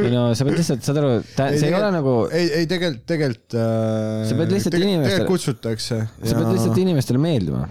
[0.00, 3.60] ei no sa pead lihtsalt, saad aru, see ei ole nagu ei, ei tegelikult, tegelikult
[3.60, 4.24] äh,.
[4.30, 6.04] Sa pead lihtsalt inimestele- tegelikult kutsutakse.
[6.08, 7.66] sa pead lihtsalt inimestele meeldima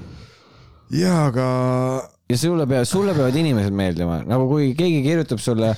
[0.96, 1.48] jaa, aga
[2.32, 5.72] ja sulle peavad, sulle peavad inimesed meeldima, nagu kui keegi kirjutab sulle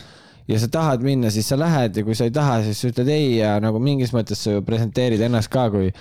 [0.50, 3.10] ja sa tahad minna, siis sa lähed ja kui sa ei taha, siis sa ütled
[3.14, 5.92] ei ja nagu mingis mõttes sa ju presenteerid ennast ka kui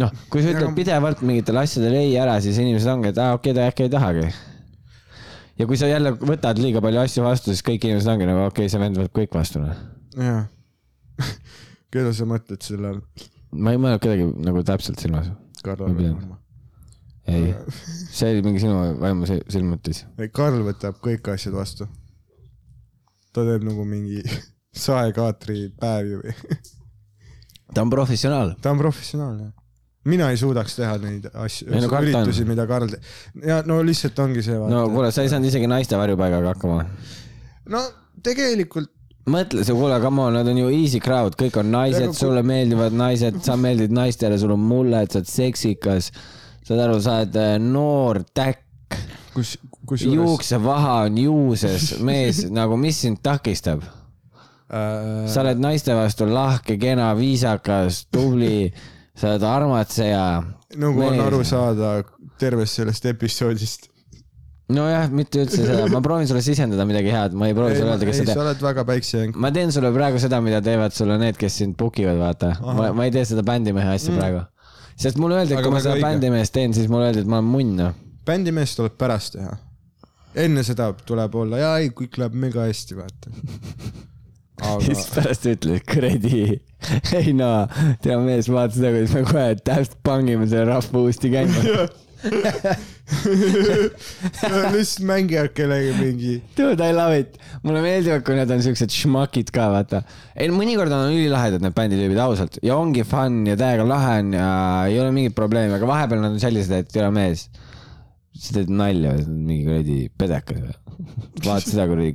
[0.00, 3.56] noh, kui sa ütled pidevalt mingitele asjadele ei ära, siis inimesed ongi, et aa okei,
[3.56, 4.28] ta äkki ei tahagi.
[5.58, 8.66] ja kui sa jälle võtad liiga palju asju vastu, siis kõik inimesed ongi nagu okei
[8.66, 9.64] okay,, see vend võtab kõik vastu.
[9.64, 9.82] noh.
[10.16, 10.44] jaa.
[11.92, 13.02] keda sa mõtled selle all?
[13.50, 15.32] ma ei mõelnud kedagi nagu täpselt silmas.
[15.64, 16.38] Karl Ma pean.
[17.30, 17.54] Ei,
[18.10, 20.04] see oli mingi sinu vaimu sil- silmutis.
[20.18, 21.86] ei, Karl võtab kõik asjad vastu.
[23.32, 24.22] ta teeb nagu mingi
[24.86, 26.34] saekaatri päevi või,
[27.74, 28.54] ta on professionaal.
[28.62, 29.52] ta on professionaal jah.
[30.10, 33.02] mina ei suudaks teha neid asju no, üritusi, mida Karl teeb.
[33.46, 34.58] ja no lihtsalt ongi see.
[34.58, 36.84] no kuule, sa ei saanud isegi naiste varjupaigaga hakkama
[37.70, 37.84] no
[38.26, 38.90] tegelikult
[39.30, 42.40] mõtle, see, kuule, come on, nad on ju easy crowd, kõik on naised kui- sulle
[42.42, 46.08] meeldivad naised, sa meeldid naistele, sul on mulled, sa oled seksikas.
[46.70, 48.98] Saad aru, sa oled äh, noor täkk,
[49.34, 49.56] kus,
[49.90, 53.82] kusjuures juuksevaha on juuses, mees nagu, mis sind takistab?
[53.82, 58.70] äh, sa oled naiste vastu lahke, kena, viisakas, tubli,
[59.18, 60.26] sa oled armatseja.
[60.78, 61.96] nagu on aru saada
[62.38, 63.90] tervest sellest episoodist.
[64.70, 68.06] nojah, mitte üldse seda, ma proovin sulle sisendada midagi head, ma ei proovi sulle öelda,
[68.06, 69.34] kes ei, sa oled väga päiksejänk.
[69.34, 72.54] ma teen sulle praegu seda, mida teevad sulle need, kes sind book ivad, vaata.
[72.62, 74.22] ma, ma ei tee seda bändimehe asja mm.
[74.22, 74.46] praegu.
[75.00, 77.50] Sest mulle öeldi, et kui ma seda bändimeest teen, siis mulle öeldi, et ma olen
[77.50, 77.90] munn,
[78.28, 79.56] bändimees tuleb pärast teha.
[80.44, 83.32] enne seda tuleb olla, jaa ei, kõik läheb mega hästi, vaata.
[84.84, 86.44] siis aga pärast ütled, kuradi,
[87.20, 87.50] ei no,
[88.04, 91.64] tea mees, vaata seda, kuidas me kohe täpselt pangime selle rahva uuesti käima.
[94.74, 96.34] lihtsalt mängivad kellegagi mingi.
[96.56, 97.38] Dude, I love it.
[97.62, 100.02] mulle meeldivad, kui need on siuksed šmakid ka, vaata.
[100.36, 102.60] ei, mõnikord on ülilahedad need bänditüübid, ausalt.
[102.66, 104.50] ja ongi fun ja täiega lahe on ja
[104.90, 107.48] ei ole mingit probleemi, aga vahepeal nad on sellised, et tere mees.
[108.40, 110.76] sa teed nalja, mingi kuradi pedekas või?
[111.44, 112.12] vaata seda kuradi,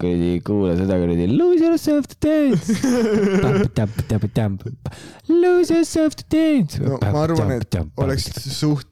[0.00, 2.72] kuradi kuula seda kuradi lose yourself to dance.
[5.28, 6.80] Lose yourself to dance.
[6.80, 8.91] no ma arvan, et oleks suht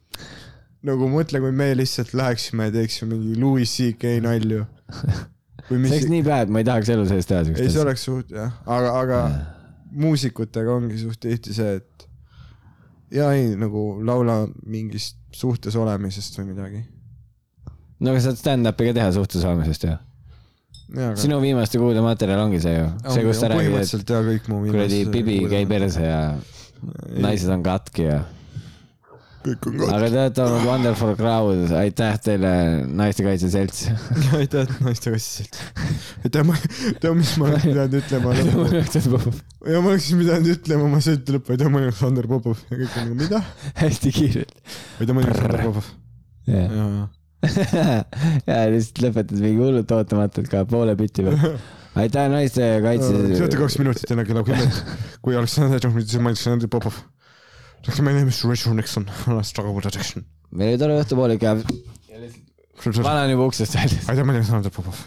[0.86, 4.64] nagu mõtle, kui me lihtsalt läheksime ja teeksime mingi Louis CK nalju.
[5.70, 7.82] see oleks, nii bad, ma ei tahaks elu sees teha ei siukest see asja.
[7.84, 9.18] oleks suht jah, aga, aga
[10.02, 12.06] muusikutega ongi suht tihti see, et
[13.14, 16.84] ja ei nagu laula mingist suhtes olemisest või midagi.
[18.00, 19.94] no aga saad stand-up'i ka teha suhtes olemisest ju.
[21.20, 25.70] sinu viimaste kuude materjal ongi see ju, see, kus sa räägid, et kuradi pibi käib
[25.70, 26.20] perse ja
[27.20, 28.20] naised on katki ja.
[29.44, 29.88] Kõik on ka.
[29.96, 32.52] aga te olete olnud Wonderful Crowd, aitäh teile,
[33.00, 33.86] Naistekaitse Selts.
[34.38, 35.60] aitäh, naistekaitseselt.
[36.24, 36.58] aitäh, ma,
[37.00, 39.32] tead, mis ma oleks pidanud ütlema lõppu?
[39.70, 42.98] ja ma oleksin pidanud ütlema oma sõitu lõppu, aitäh, ma olen Sander Popov ja kõik
[42.98, 43.42] on nagu mida?
[43.80, 44.54] hästi kiirelt.
[45.00, 45.90] aitäh, ma olen Sander Popov.
[46.50, 46.66] ja
[47.72, 48.00] ja,
[48.46, 51.38] ja lihtsalt lõpetad mingi hullult ootamatult ka poole bitti peal.
[52.02, 52.32] aitäh ja.
[52.32, 53.14] Naistekaitse.
[53.32, 54.82] teate kaks minutit enne kella kümmet,
[55.24, 56.70] kui Aleksandr, siis ma oleksin Sander
[57.80, 58.04] Popov.
[58.04, 60.24] My name is Rachel Nixon, I struggle with addiction.
[60.50, 61.54] meil oli tore õhtupoolik ja
[63.04, 64.08] vana on juba uksest väljas.
[64.10, 64.98] aitäh, ma olen Sander Popov.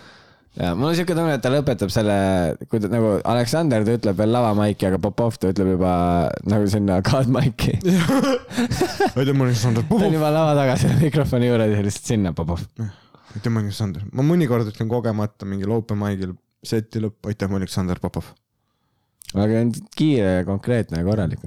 [0.57, 2.15] ja mul on siuke tunne, et ta lõpetab selle,
[2.71, 5.93] kui ta nagu Aleksander, ta ütleb veel lavamaiki, aga Popov ta ütleb juba
[6.49, 7.75] nagu sinna kaadmaiki.
[7.83, 10.07] aitäh, ma olen Sander ta on Popov.
[10.15, 12.63] juba lava taga selle mikrofoni juures ja lihtsalt sinna Popov.
[12.79, 14.07] aitäh, ma olen Sander.
[14.13, 18.31] ma mõnikord ütlen kogemata mingil open mic'il seti lõpp, aitäh, ma olen Sander Popov.
[19.33, 19.63] Aga
[19.97, 21.45] kiire ja konkreetne ja korralik.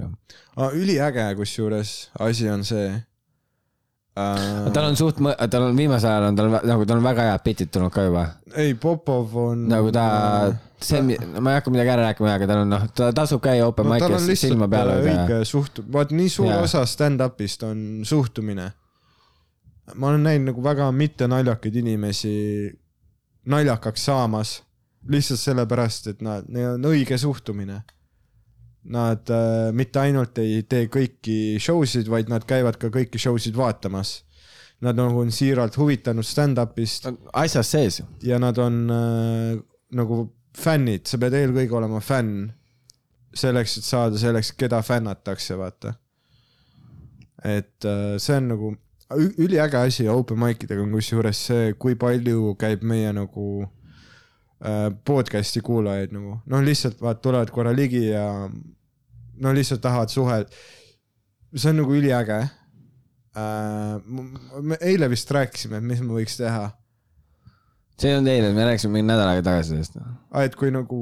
[0.73, 2.87] üliäge, kusjuures asi on see
[4.17, 4.71] äh,.
[4.73, 7.71] tal on suht, tal on viimasel ajal on tal nagu tal on väga head bitid
[7.71, 8.25] tulnud ka juba.
[8.55, 9.67] ei, Popov on.
[9.69, 10.07] nagu ta,
[10.81, 13.87] see, ma ei hakka midagi ära rääkima, aga tal on noh, ta tasub käia open
[13.87, 16.65] no, mic'is silma peal hoida ja õige suht-, vaat nii suur Jaa.
[16.67, 18.71] osa stand-up'ist on suhtumine.
[19.95, 22.35] ma olen näinud nagu väga mittenaljakaid inimesi
[23.47, 24.57] naljakaks saamas
[25.11, 27.81] lihtsalt sellepärast, et nad, neil on õige suhtumine.
[28.87, 33.39] Nad äh, mitte ainult ei tee kõiki show sid, vaid nad käivad ka kõiki show
[33.41, 34.21] sid vaatamas.
[34.85, 38.01] Nad nagu on siiralt huvitanud stand-up'ist asjas sees.
[38.23, 39.59] ja nad on äh,
[39.97, 40.21] nagu
[40.57, 42.51] fännid, sa pead eelkõige olema fänn
[43.37, 45.93] selleks, et saada selleks, keda fännatakse, vaata.
[47.43, 48.75] et äh, see on nagu
[49.15, 53.67] üliäge asi open mic idega on kusjuures see, kui palju käib meie nagu
[55.05, 58.25] podcast'i kuulajaid nagu, noh, lihtsalt vaat tulevad korra ligi ja
[59.37, 60.53] no lihtsalt tahavad suhet.
[61.55, 64.01] see on nagu üliäge äh,.
[64.61, 66.71] me eile vist rääkisime, et mis me võiks teha
[67.97, 69.97] see ei olnud eile, me rääkisime mingi nädal aega tagasi sellest.
[69.97, 70.99] aa, et kui nagu.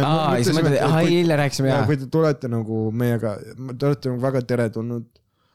[0.00, 1.88] aa, siis mõtled, aa eile rääkisime ja jaa.
[1.88, 3.36] kui te tulete nagu meiega,
[3.74, 5.06] te olete nagu väga teretulnud,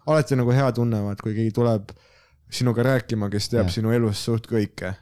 [0.09, 1.93] alati nagu hea tunne, vaat kui keegi tuleb
[2.59, 3.77] sinuga rääkima, kes teab ja.
[3.79, 4.93] sinu elust suht kõike.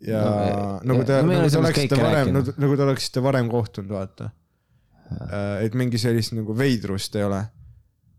[0.00, 2.52] Ja No, no, nagu te ja-, no nagu te oleksite varem, rääkinud.
[2.64, 4.30] nagu te oleksite varem kohtunud, vaata.
[5.62, 7.44] et mingi sellist nagu veidrust ei ole.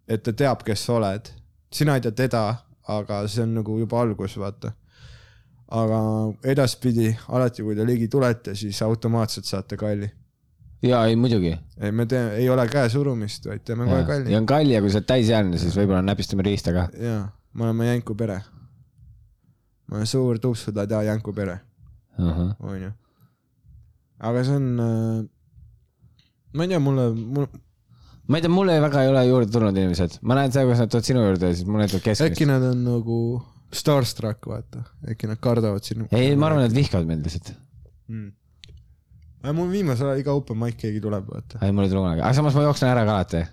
[0.07, 1.29] et ta teab, kes sa oled,
[1.71, 2.43] sina ei tea teda,
[2.87, 4.71] aga see on nagu juba algus, vaata
[5.67, 5.99] aga
[6.47, 10.09] edaspidi alati, kui te ligi tulete, siis automaatselt saate kalli.
[10.81, 11.57] jaa, ei muidugi.
[11.81, 14.37] ei, me teeme, ei ole käesurumist, vaid teeme kohe kalli ja.
[14.37, 16.87] on kalli ja kui sa oled täisealine, siis võib-olla näpistame riista ka.
[17.01, 17.23] jaa,
[17.53, 18.41] me oleme Jänku pere.
[19.87, 21.59] ma olen suur tuupsudada Jänku pere,
[22.17, 22.91] onju.
[24.29, 25.25] aga see on äh,,
[26.57, 27.47] ma ei tea, mulle, mul,
[28.27, 30.91] ma ei tea, mulle väga ei ole juurde tulnud inimesed, ma näen seda, kuidas nad
[30.91, 32.49] tulevad sinu juurde ja siis mulle näitavad keskmist äkki.
[32.49, 33.19] nad on nagu
[33.73, 36.09] starstruck, vaata, äkki nad kardavad sinu.
[36.11, 37.53] ei, ma arvan, et vihkavad mind lihtsalt.
[38.07, 38.29] mm..
[39.43, 41.61] aga mul viimasel ajal iga open mic keegi tuleb, vaata.
[41.61, 43.43] ei, mul ei tule kunagi, aga samas ma jooksen ära ka alati.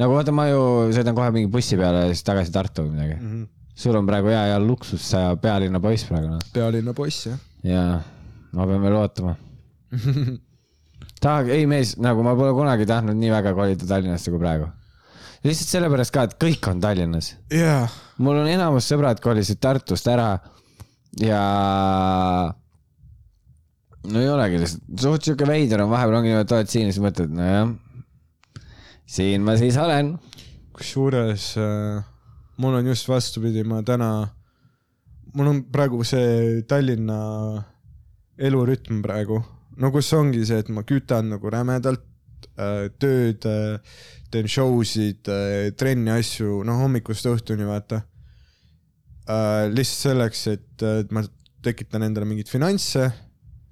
[0.00, 0.62] nagu vaata, ma ju
[0.96, 3.18] sõidan kohe mingi bussi peale ja siis tagasi Tartu või midagi.
[3.20, 3.50] Mhm.
[3.74, 6.46] sul on praegu hea, hea luksus, sa pealinna poiss praegu noh.
[6.54, 7.42] pealinna poiss, jah.
[7.64, 7.98] jaa,
[8.54, 9.36] ma pean veel ootama.
[11.24, 14.68] tahaks, ei mees, nagu ma pole kunagi tahtnud nii väga kolida Tallinnasse kui praegu.
[15.44, 17.34] lihtsalt sellepärast ka, et kõik on Tallinnas.
[17.52, 17.86] jaa.
[18.18, 20.32] mul on enamus sõbrad kolisid Tartust ära
[21.20, 21.42] ja
[24.04, 26.96] no ei olegi lihtsalt, suht siuke veider on, vahepeal ongi niimoodi, et oled siin ja
[26.96, 27.74] siis mõtled, nojah,
[29.16, 30.16] siin ma siis olen.
[30.74, 32.02] kusjuures äh,
[32.56, 34.10] mul on just vastupidi, ma täna,
[35.34, 37.18] mul on praegu see Tallinna
[38.38, 39.38] elurütm praegu,
[39.78, 43.78] no kus ongi see, et ma kütan nagu rämedalt äh, tööd äh,,
[44.34, 48.02] teen show sid äh,, trenni asju, noh hommikust õhtuni vaata
[49.26, 49.70] äh,.
[49.70, 51.24] lihtsalt selleks, et, et ma
[51.64, 53.08] tekitan endale mingeid finantse,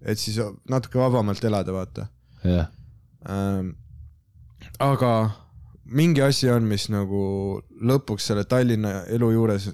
[0.02, 0.40] et siis
[0.70, 2.08] natuke vabamalt elada, vaata
[2.46, 2.70] jah,
[3.30, 3.74] ähm,.
[4.82, 5.12] aga
[5.92, 7.22] mingi asi on, mis nagu
[7.84, 9.68] lõpuks selle Tallinna elu juures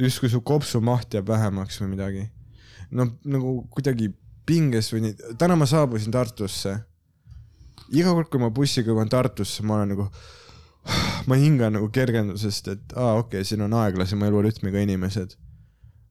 [0.00, 2.26] justkui su kopsumaht jääb vähemaks või midagi.
[2.90, 4.10] no nagu kuidagi
[4.46, 6.76] pinges või nii, täna ma saabusin Tartusse.
[7.92, 10.08] iga kord, kui ma bussiga jõuan Tartusse, ma olen nagu,
[11.28, 15.36] ma hingan nagu kergendusest, et aa okei okay,, siin on aeglasema elurütmiga inimesed.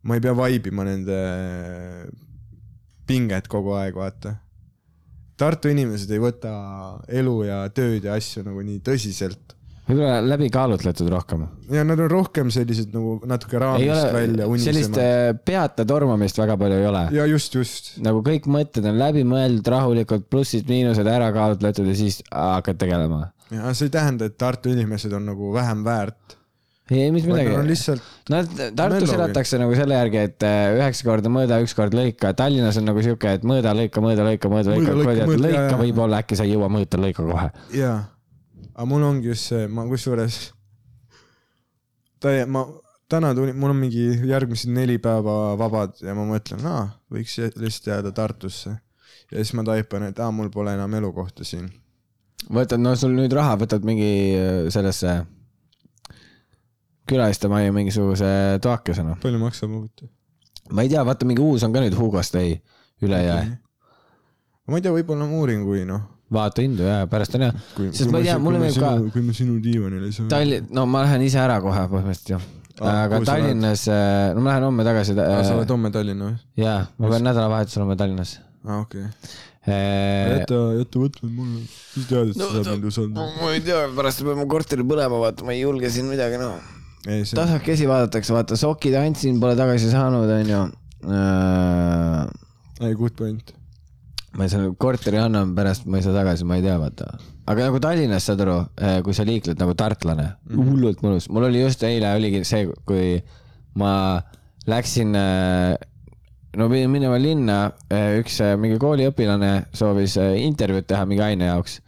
[0.04, 1.18] ma ei pea vaibima nende
[3.08, 4.38] pinget kogu aeg, vaata
[5.40, 6.52] Tartu inimesed ei võta
[7.08, 9.56] elu ja tööd ja asju nagu nii tõsiselt
[9.90, 11.46] võib-olla läbi kaalutletud rohkem.
[11.74, 15.02] ja nad on rohkem sellised nagu natuke raamist välja ole, sellist unisemad.
[15.04, 17.04] äh, peata tormamist väga palju ei ole.
[17.18, 22.22] ja just, just, nagu kõik mõtted on läbi mõeldud rahulikult, plussid-miinused ära kaalutletud ja siis
[22.30, 23.30] hakkad tegelema.
[23.54, 26.39] ja see ei tähenda, et Tartu inimesed on nagu vähem väärt,
[26.90, 27.54] ei, mis midagi.
[27.70, 32.30] lihtsalt, Nad, Tartus elatakse nagu selle järgi, et äh, üheksa korda mõõda, üks kord lõika.
[32.38, 36.22] Tallinnas on nagu sihuke, et mõõda, lõika, mõõda, lõika, mõõda, lõika, lõika, mõõda, lõika võib-olla
[36.24, 37.48] äkki sa ei jõua mõõta, lõika kohe.
[37.78, 37.98] jaa.
[38.76, 40.38] aga mul ongi just see, ma kusjuures,
[42.54, 42.66] ma
[43.10, 47.90] täna tulin, mul on mingi järgmised neli päeva vabad ja ma mõtlen, aa, võiks lihtsalt
[47.94, 48.76] jääda Tartusse.
[49.32, 51.66] ja siis ma taipan, et aa, mul pole enam elukohta siin.
[52.46, 55.18] võtad, no sul nüüd raha, võtad mingi äh, sellesse
[57.10, 58.32] külalistemaja mingisuguse
[58.64, 59.20] toakese noh.
[59.24, 60.10] palju maksab huvitav?
[60.74, 62.60] ma ei tea, vaata mingi uus on ka nüüd Hugo Stay
[63.06, 63.42] üle jõe.
[64.70, 66.06] ma ei tea, võib-olla ma uurin, kui noh.
[66.34, 67.58] vaata hindu ja pärast on hea.
[67.90, 70.30] sest ma ei tea, mulle meeldib ka kui ma sinu diivanile saan.
[70.32, 72.42] Tallinn, no ma lähen ise ära kohe põhimõtteliselt ju.
[72.80, 73.90] Ah, aga Tallinnas,
[74.36, 75.18] no ma lähen homme tagasi.
[75.18, 76.40] sa oled homme Tallinna või?
[76.64, 78.38] jaa, ma pean nädalavahetusel olema Tallinnas.
[78.64, 79.08] aa, okei.
[79.70, 81.64] jäta, jäta võtmed mulle.
[81.66, 83.30] mis tead, et sa saad mind usaldada?
[83.42, 86.78] ma ei tea, pärast peab mu korteri põlema, vaata, ma ei julge siin midagi noh.
[87.08, 90.62] ei, see, tasakesi vaadatakse, vaata sokid andsin, pole tagasi saanud, onju.
[92.88, 93.54] ei good point.
[94.38, 97.12] ma selle korteri annan pärast, ma ei saa tagasi, ma ei tea, vaata.
[97.50, 98.58] aga nagu Tallinnas, saad aru,
[99.06, 100.56] kui sa liikled nagu tartlane mm.
[100.56, 100.72] -hmm.
[100.72, 101.30] hullult mõnus.
[101.30, 103.22] mul oli just eile oligi see, kui
[103.80, 104.22] ma
[104.70, 105.16] läksin,
[106.58, 107.60] no pidin minema linna,
[108.20, 111.80] üks äh, mingi kooliõpilane soovis äh, intervjuud teha mingi aine jaoks.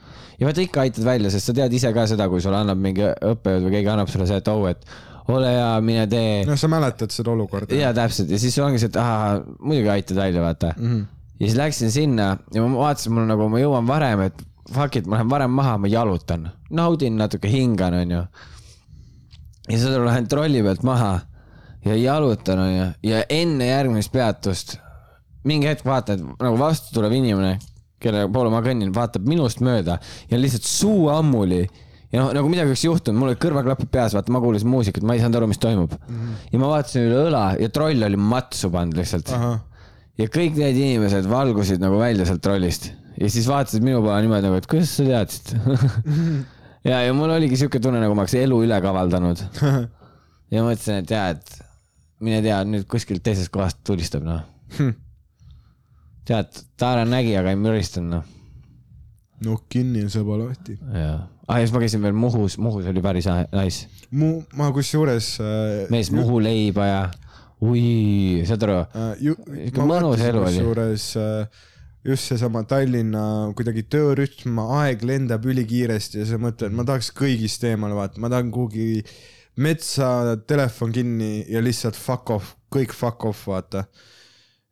[0.41, 3.05] Ja vaata ikka aitad välja, sest sa tead ise ka seda, kui sulle annab mingi
[3.05, 4.85] õppejõud või keegi annab sulle see, et oh, et
[5.29, 7.77] ole hea, mine tee noh, sa mäletad seda olukorda?
[7.77, 10.87] ja täpselt ja siis ongi see, et ahah, muidugi aitad välja, vaata mm.
[10.87, 11.03] -hmm.
[11.37, 15.05] ja siis läksin sinna ja ma vaatasin, mul nagu ma jõuan varem, et fuck it,
[15.05, 18.23] ma lähen varem maha, ma jalutan, naudin natuke, hingan, onju.
[19.69, 21.19] ja siis lähen trolli pealt maha
[21.85, 24.79] ja jalutan, onju, ja enne järgmist peatust
[25.43, 27.59] mingi hetk vaatad, nagu vastu tulev inimene,
[28.01, 29.97] kelle poole ma kõnnin, vaatab minust mööda
[30.31, 31.63] ja lihtsalt suu ammuli
[32.11, 35.15] ja noh, nagu midagi oleks juhtunud, mul olid kõrvaklapid peas, vaata, ma kuulasin muusikat, ma
[35.15, 36.15] ei saanud aru, mis toimub mm.
[36.15, 36.47] -hmm.
[36.53, 39.31] ja ma vaatasin üle õla ja troll oli matsu pannud lihtsalt.
[40.19, 44.49] ja kõik need inimesed valgusid nagu välja sealt trollist ja siis vaatasid minu poole niimoodi
[44.49, 45.55] nagu, et kuidas sa teadsid
[46.89, 49.43] ja, ja mul oligi siuke tunne, nagu ma oleks elu üle kavaldanud.
[50.53, 51.61] ja mõtlesin, et jaa, et
[52.21, 54.43] mine tea, nüüd kuskilt teisest kohast tulistab, noh.
[56.27, 58.29] tead, Taara nägi, aga ei müristanud, noh.
[59.45, 60.77] nokk kinni ja saba lahti.
[60.77, 61.17] jaa.
[61.47, 63.89] ah, ja siis ma käisin veel Muhus, Muhus oli päris nice.
[64.11, 67.01] mu, ma kusjuures äh, mees Muhu leiba ja
[67.61, 68.79] ui, saad aru?
[68.93, 70.55] äh, mõnus elu oli.
[70.61, 71.67] kusjuures äh,
[72.05, 77.97] just seesama Tallinna kuidagi töörütm, aeg lendab ülikiiresti ja sa mõtled, ma tahaks kõigist eemale
[77.97, 79.03] vaadata, ma tahan kuhugi
[79.61, 83.85] metsa, telefon kinni ja lihtsalt fuck off, kõik fuck off, vaata.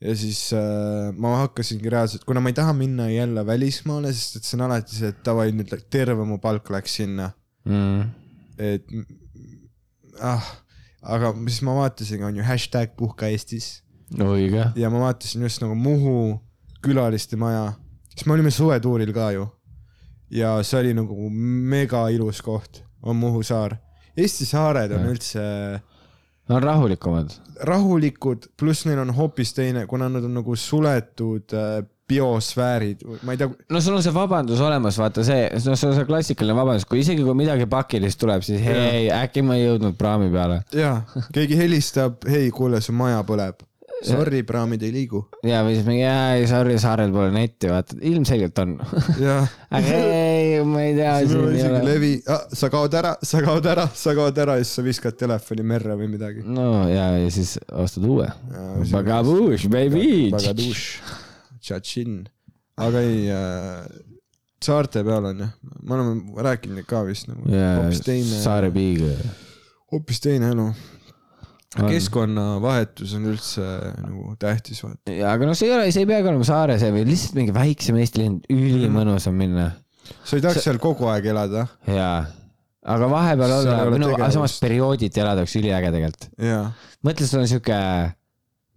[0.01, 4.47] Ja siis äh, ma hakkasingi reaalselt, kuna ma ei taha minna jälle välismaale, sest et
[4.47, 7.31] see on alati see, et davai, nüüd terve mu palk läks sinna,
[7.67, 8.05] mm..
[8.57, 8.87] et
[10.23, 10.45] ah,
[11.15, 13.81] aga siis ma vaatasin, on ju hashtag puhka Eestis
[14.15, 14.69] õige.
[14.79, 16.39] ja ma vaatasin just nagu Muhu
[16.83, 17.73] külaliste maja,
[18.15, 19.47] siis me olime suvetuuril ka ju.
[20.31, 23.77] ja see oli nagu mega ilus koht, on Muhu saar.
[24.19, 25.11] Eesti saared on Ja.
[25.13, 25.43] üldse
[26.49, 27.37] Nad on rahulikumad.
[27.69, 33.37] rahulikud, pluss neil on hoopis teine, kuna nad on nagu suletud äh, biosfäärid, ma ei
[33.37, 36.87] tea, no sul on see vabandus olemas, vaata see, no sul on see klassikaline vabandus,
[36.89, 40.61] kui isegi kui midagi pakilist tuleb, siis hei, äkki ma ei jõudnud praami peale.
[40.73, 41.03] jaa,
[41.35, 43.61] keegi helistab, hei, kuule, su maja põleb.
[44.05, 45.21] Sorry, praamid ei liigu.
[45.43, 48.75] ja, või siis mingi, sorry, saarel pole netti, vaata, ilmselgelt on.
[49.75, 51.27] aga ei, ma ei tea, ei
[51.59, 54.85] isegi levi ah,, sa kaod ära, sa kaod ära, sa kaod ära ja siis sa
[54.85, 56.45] viskad telefoni merre või midagi.
[56.47, 58.29] no ja, ja siis ostad uue.
[58.93, 60.29] Bagabush, baby.
[60.33, 60.85] Bagaduš,
[61.59, 62.21] tšatšin,
[62.79, 63.83] aga ei äh,,
[64.63, 65.51] saarte peal on jah,
[65.83, 69.11] me oleme rääkinud ka vist nagu ja hoopis teine, Saare Piiga.
[69.91, 70.69] hoopis teine elu.
[71.77, 73.65] Keskkonnavahetus on üldse
[74.01, 75.13] nagu tähtis, vaata.
[75.13, 77.53] ja aga noh, see ei ole, see ei peagi olema Saare see või lihtsalt mingi
[77.53, 79.67] väiksem Eesti linn, ülimõnus on minna
[80.23, 82.23] sa ei tahaks seal kogu aeg elada, jaa,
[82.93, 86.29] aga vahepeal olla või no samas periooditi elada oleks üliäge tegelikult.
[86.41, 86.63] jaa.
[87.05, 87.77] mõtle, sul on siuke,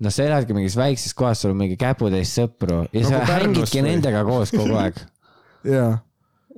[0.04, 3.80] noh, sa eladki mingis väikses kohas, sul on mingi käputäis sõpru ja Nagu sa hängidki
[3.80, 3.86] või?
[3.88, 5.00] nendega koos kogu aeg.
[5.76, 5.94] jaa.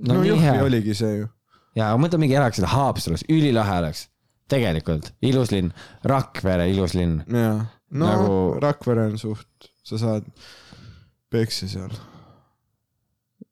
[0.01, 1.31] no, no Jõhvi oligi see ju.
[1.79, 4.09] ja aga mõtle, mingi elaksid Haapsalus, ülilahe oleks.
[4.55, 5.73] tegelikult, ilus linn,
[6.07, 7.21] Rakvere ilus linn.
[7.29, 7.59] jaa.
[7.99, 8.59] no Nagu-.
[8.65, 10.29] Rakvere on suht, sa saad
[11.35, 11.95] peksa seal.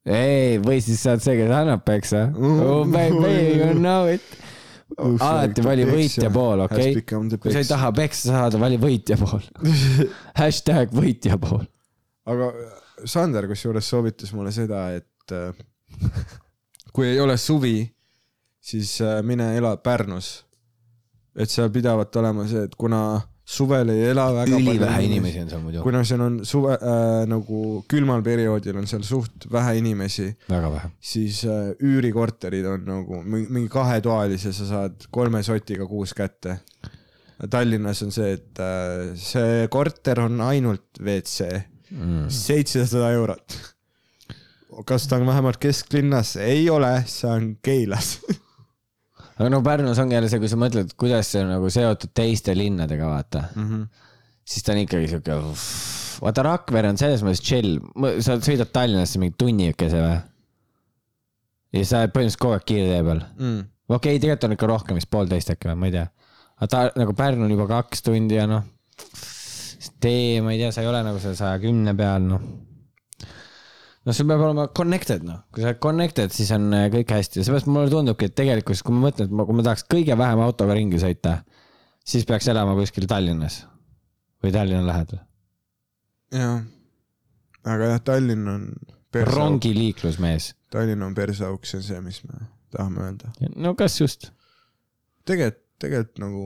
[0.07, 2.27] ei, või siis saad see, kes annab peksa.
[2.35, 4.25] Oh baby, you know it.
[4.99, 7.37] alati vali võitja pool, okei okay?.
[7.41, 9.43] kui sa ei taha peksa saada, vali võitja pool.
[10.41, 11.65] hashtag võitja pool.
[12.29, 12.51] aga
[13.09, 15.51] Sander kusjuures soovitas mulle seda, et äh,
[16.95, 17.83] kui ei ole suvi,
[18.63, 20.43] siis äh, mine ela Pärnus.
[21.35, 25.61] Et seal pidavat olema see, et kuna suvel ei ela väga ülivähe inimesi on seal
[25.65, 25.81] muidu.
[25.83, 30.91] kuna seal on suve äh, nagu külmal perioodil on seal suht vähe inimesi, väga vähe.
[31.01, 36.59] siis äh, üürikorterid on nagu mi- mingi kahetoalise, sa saad kolme sotiga kuus kätte.
[37.51, 41.49] Tallinnas on see, et äh, see korter on ainult WC,
[41.93, 42.23] Mm.
[42.33, 43.53] seitsesada eurot.
[44.89, 46.31] kas ta on vähemalt kesklinnas?
[46.41, 48.15] ei ole, see on Keilas.
[49.43, 52.55] aga no Pärnus ongi jälle see, kui sa mõtled, kuidas see on nagu seotud teiste
[52.55, 53.41] linnadega, vaata.
[54.47, 55.35] siis ta on ikkagi siuke,
[56.23, 57.75] vaata Rakvere on selles mõttes chill,
[58.23, 60.15] sa sõidad Tallinnasse mingi tunnikese või?
[61.73, 63.23] ja sa oled põhimõtteliselt kogu aeg kiirtee peal.
[63.39, 63.61] Mm.
[63.89, 66.07] okei okay,, tegelikult on ikka rohkem, vist poolteist äkki või, ma ei tea.
[66.61, 68.63] aga ta nagu Pärnu on juba kaks tundi ja noh,
[69.99, 72.45] tee, ma ei tea, sa ei ole nagu seal saja kümne peal, noh.
[74.03, 77.39] noh, sul peab olema connected, noh, kui sa oled connected, siis on äh, kõik hästi
[77.39, 80.17] ja seepärast mulle tundubki, et tegelikkuses, kui ma mõtlen, et ma, kui ma tahaks kõige
[80.19, 81.37] vähem autoga ringi sõita,
[82.07, 83.61] siis peaks elama kuskil Tallinnas
[84.43, 85.23] või Tallinna lähedal.
[86.35, 86.59] jah,
[87.63, 88.67] aga jah, Tallinn on
[89.13, 90.51] rongiliiklus, mees.
[90.73, 93.31] Tallinn on persauk, see on see, mis me tahame öelda.
[93.55, 94.31] no kas just?
[95.27, 96.45] tegelikult, tegelikult nagu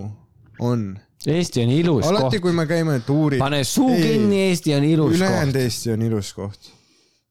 [0.59, 0.89] on.
[1.27, 2.43] Eesti on ilus alati, koht.
[2.45, 5.63] kui me käime tuuril, pane suu kinni, Eesti on ilus ülejäänud koht.
[5.63, 6.69] Eesti on ilus koht.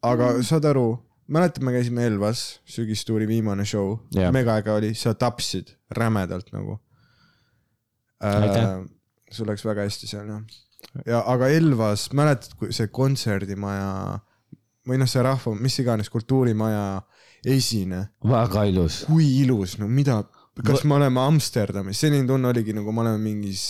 [0.03, 0.89] Aga saad aru,
[1.33, 6.79] mäletad, me käisime Elvas, sügistuuri viimane show Jah., megaäge oli, sa tapsid rämedalt nagu
[8.23, 8.85] äh,.
[9.31, 10.43] sul läks väga hästi seal jah.
[11.07, 14.21] ja aga Elvas, mäletad, kui see kontserdimaja
[14.87, 17.03] või noh, see rahva, mis iganes kultuurimaja
[17.47, 19.03] esine, väga ilus.
[19.09, 20.21] kui ilus, no mida,
[20.65, 23.67] kas me oleme Amsterdamis, selline tunne oligi nagu me oleme mingis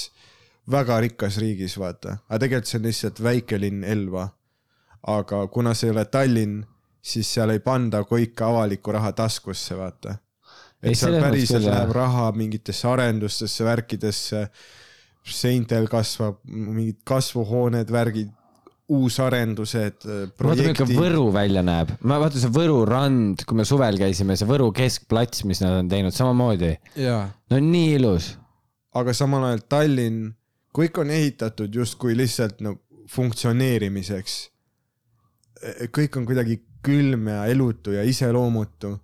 [0.70, 4.28] väga rikkas riigis, vaata, aga tegelikult see on lihtsalt väike linn Elva.
[5.06, 6.62] Aga kuna see ei ole Tallinn,
[7.02, 10.16] siis seal ei panda kõike avalikku raha taskusse, vaata.
[10.82, 14.42] Ei, et seal selles mõttes päriselt küll, läheb raha mingitesse arendustesse, värkidesse,
[15.26, 18.32] seintel kasvab mingid kasvuhooned, värgid,
[18.92, 20.98] uusarendused, vaata, milline projektid.
[20.98, 21.90] Võru välja näeb.
[22.06, 25.90] ma vaatan see Võru rand, kui me suvel käisime, see Võru keskplats, mis nad on
[25.90, 26.76] teinud, samamoodi.
[27.50, 28.34] no nii ilus.
[28.96, 30.28] aga samal ajal Tallinn,
[30.76, 32.78] kõik on ehitatud justkui lihtsalt no
[33.10, 34.38] funktsioneerimiseks.
[35.92, 38.98] Kõik on kuidagi külm ja elutu ja iseloomutu.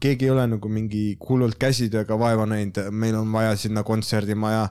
[0.00, 4.68] keegi ei ole nagu mingi hullult käsitööga vaeva näinud, meil on vaja sinna kontserdimaja,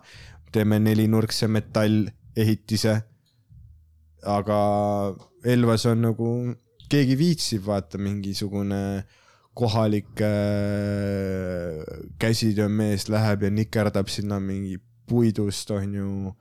[0.52, 3.02] teeme nelinurkse metallehitise.
[4.26, 4.58] aga
[5.44, 6.56] Elvas on nagu,
[6.90, 9.04] keegi viitsib vaata mingisugune
[9.54, 11.84] kohalik äh,
[12.20, 16.34] käsitöömees läheb ja nikerdab sinna mingi puidust onju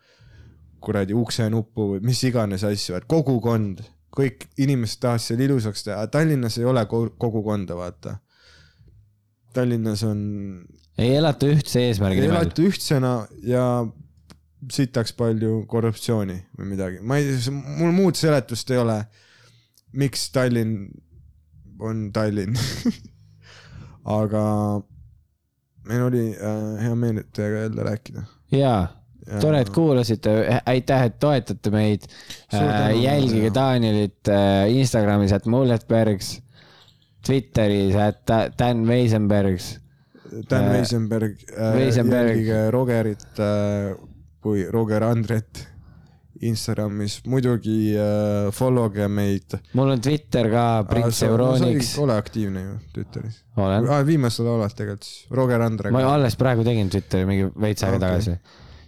[0.83, 3.83] kuradi uksenuppu või mis iganes asju, et kogukond,
[4.17, 8.17] kõik inimesed tahavad seal ilusaks teha, Tallinnas ei ole ko- kogukonda, vaata.
[9.57, 10.21] Tallinnas on,
[10.99, 12.37] ei elata ühtse eesmärgi nimel.
[12.43, 13.13] elati ühtsena
[13.45, 13.65] ja
[14.73, 19.01] sitaks palju korruptsiooni või midagi, ma ei, mul muud seletust ei ole.
[19.93, 20.87] miks Tallinn
[21.81, 22.55] on Tallinn
[24.21, 24.45] aga
[25.89, 28.23] meil oli äh, hea meel, et teiega jälle rääkida.
[28.53, 28.87] jaa,
[29.41, 32.09] tore, et kuulasite, aitäh, et toetate meid.
[32.51, 33.03] Tänu.
[33.03, 36.35] jälgige Danielit äh, Instagramis, et Mulletbergs,
[37.27, 39.77] Twitteris, et Dan Weisenbergs.
[40.51, 42.29] Dan Äh, Weisenberg äh,, Weisenberg.
[42.29, 43.97] jälgige Rogerit äh,
[44.41, 45.69] kui Roger Andret
[46.43, 49.55] Instagramis, muidugi äh, follow ge meid.
[49.73, 51.93] mul on Twitter ka, Prints Euroniks.
[51.99, 54.03] ole aktiivne ju Twitteris ah,.
[54.07, 55.93] viimasel oled tegelikult, Roger Andre.
[55.95, 58.09] ma alles praegu tegin Twitteri mingi veits aega okay.
[58.09, 58.37] tagasi.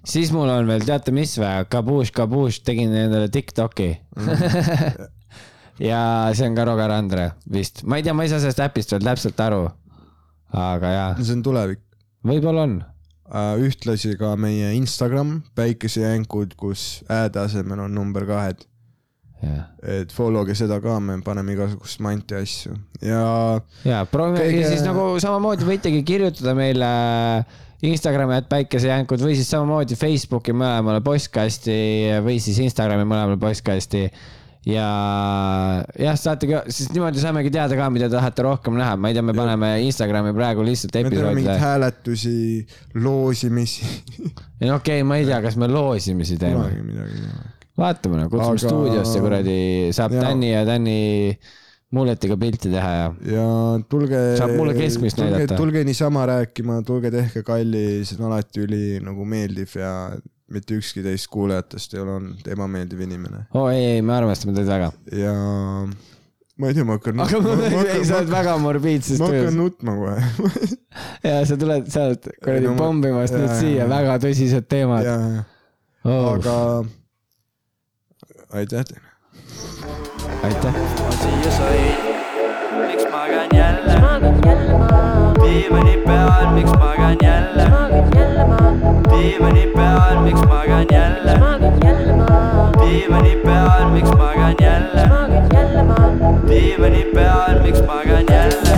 [0.05, 3.91] Siis mul on veel, teate mis või, Kabush, Kabush, tegin endale Tiktoki.
[5.89, 6.01] ja
[6.37, 9.07] see on ka Roger Andre vist, ma ei tea, ma ei saa sellest äpist veel
[9.07, 9.65] täpselt aru.
[10.55, 11.81] aga jaa, see on tulevik.
[12.27, 12.77] võib-olla on.
[13.65, 18.63] ühtlasi ka meie Instagram, päikesejänkud, kus ääde asemel on number kahed.
[19.83, 24.71] et follow ge seda ka, me paneme igasugust manti asju ja ja proovime Kõige- ja
[24.71, 26.93] siis nagu samamoodi võitegi kirjutada meile
[27.85, 31.75] Instagrami, et päikesejänkud või siis samamoodi Facebooki mõlemale postkasti
[32.25, 34.07] või siis Instagrami mõlemale postkasti.
[34.65, 34.85] Ja
[36.01, 39.25] jah, saate ka, siis niimoodi saamegi teada ka, mida tahate rohkem näha, ma ei tea,
[39.27, 42.37] me paneme Instagrami praegu lihtsalt me teeme mingeid hääletusi,
[43.05, 43.85] loosimisi,
[44.63, 47.53] ei no okei okay,, ma ei tea, kas me loosimisi teeme, midagi ei ole.
[47.83, 49.59] vaatame no, kutsume Aga- stuudiosse kuradi,
[49.93, 50.17] saab.
[50.17, 50.97] Tänni ja Tänni
[51.95, 53.49] mulletiga pilti teha ja ja
[53.91, 54.21] tulge.
[54.39, 55.59] Saab mulle keskmist näidata.
[55.59, 59.93] tulge niisama rääkima, tulge tehke kalli, see on alati üli nagu meeldiv ja
[60.55, 64.55] mitte ükski teist kuulajatest ei ole olnud ebameeldiv inimene oo oh, ei, ei, me armastame
[64.57, 64.91] teid väga.
[65.17, 65.33] ja
[66.57, 67.23] ma ei tea, ma hakkan.
[67.25, 70.19] aga ma ei, sa oled väga morbiidses ma hakkan töös nutma kohe.
[71.31, 75.09] ja sa tuled sealt kuradi Ei, no ma- pommimast nüüd siia, väga tõsised teemad.
[75.09, 75.17] ja,
[76.13, 76.59] aga
[78.61, 79.09] aitäh teile
[80.45, 80.75] aitäh.
[81.21, 81.95] siia sõin,
[82.87, 83.95] miks magan jälle?
[85.41, 87.65] diivani peal, miks magan jälle?
[89.11, 91.39] diivani peal, miks magan jälle?
[92.83, 95.09] diivani peal, miks magan jälle?
[96.49, 98.75] diivani peal, miks magan jälle?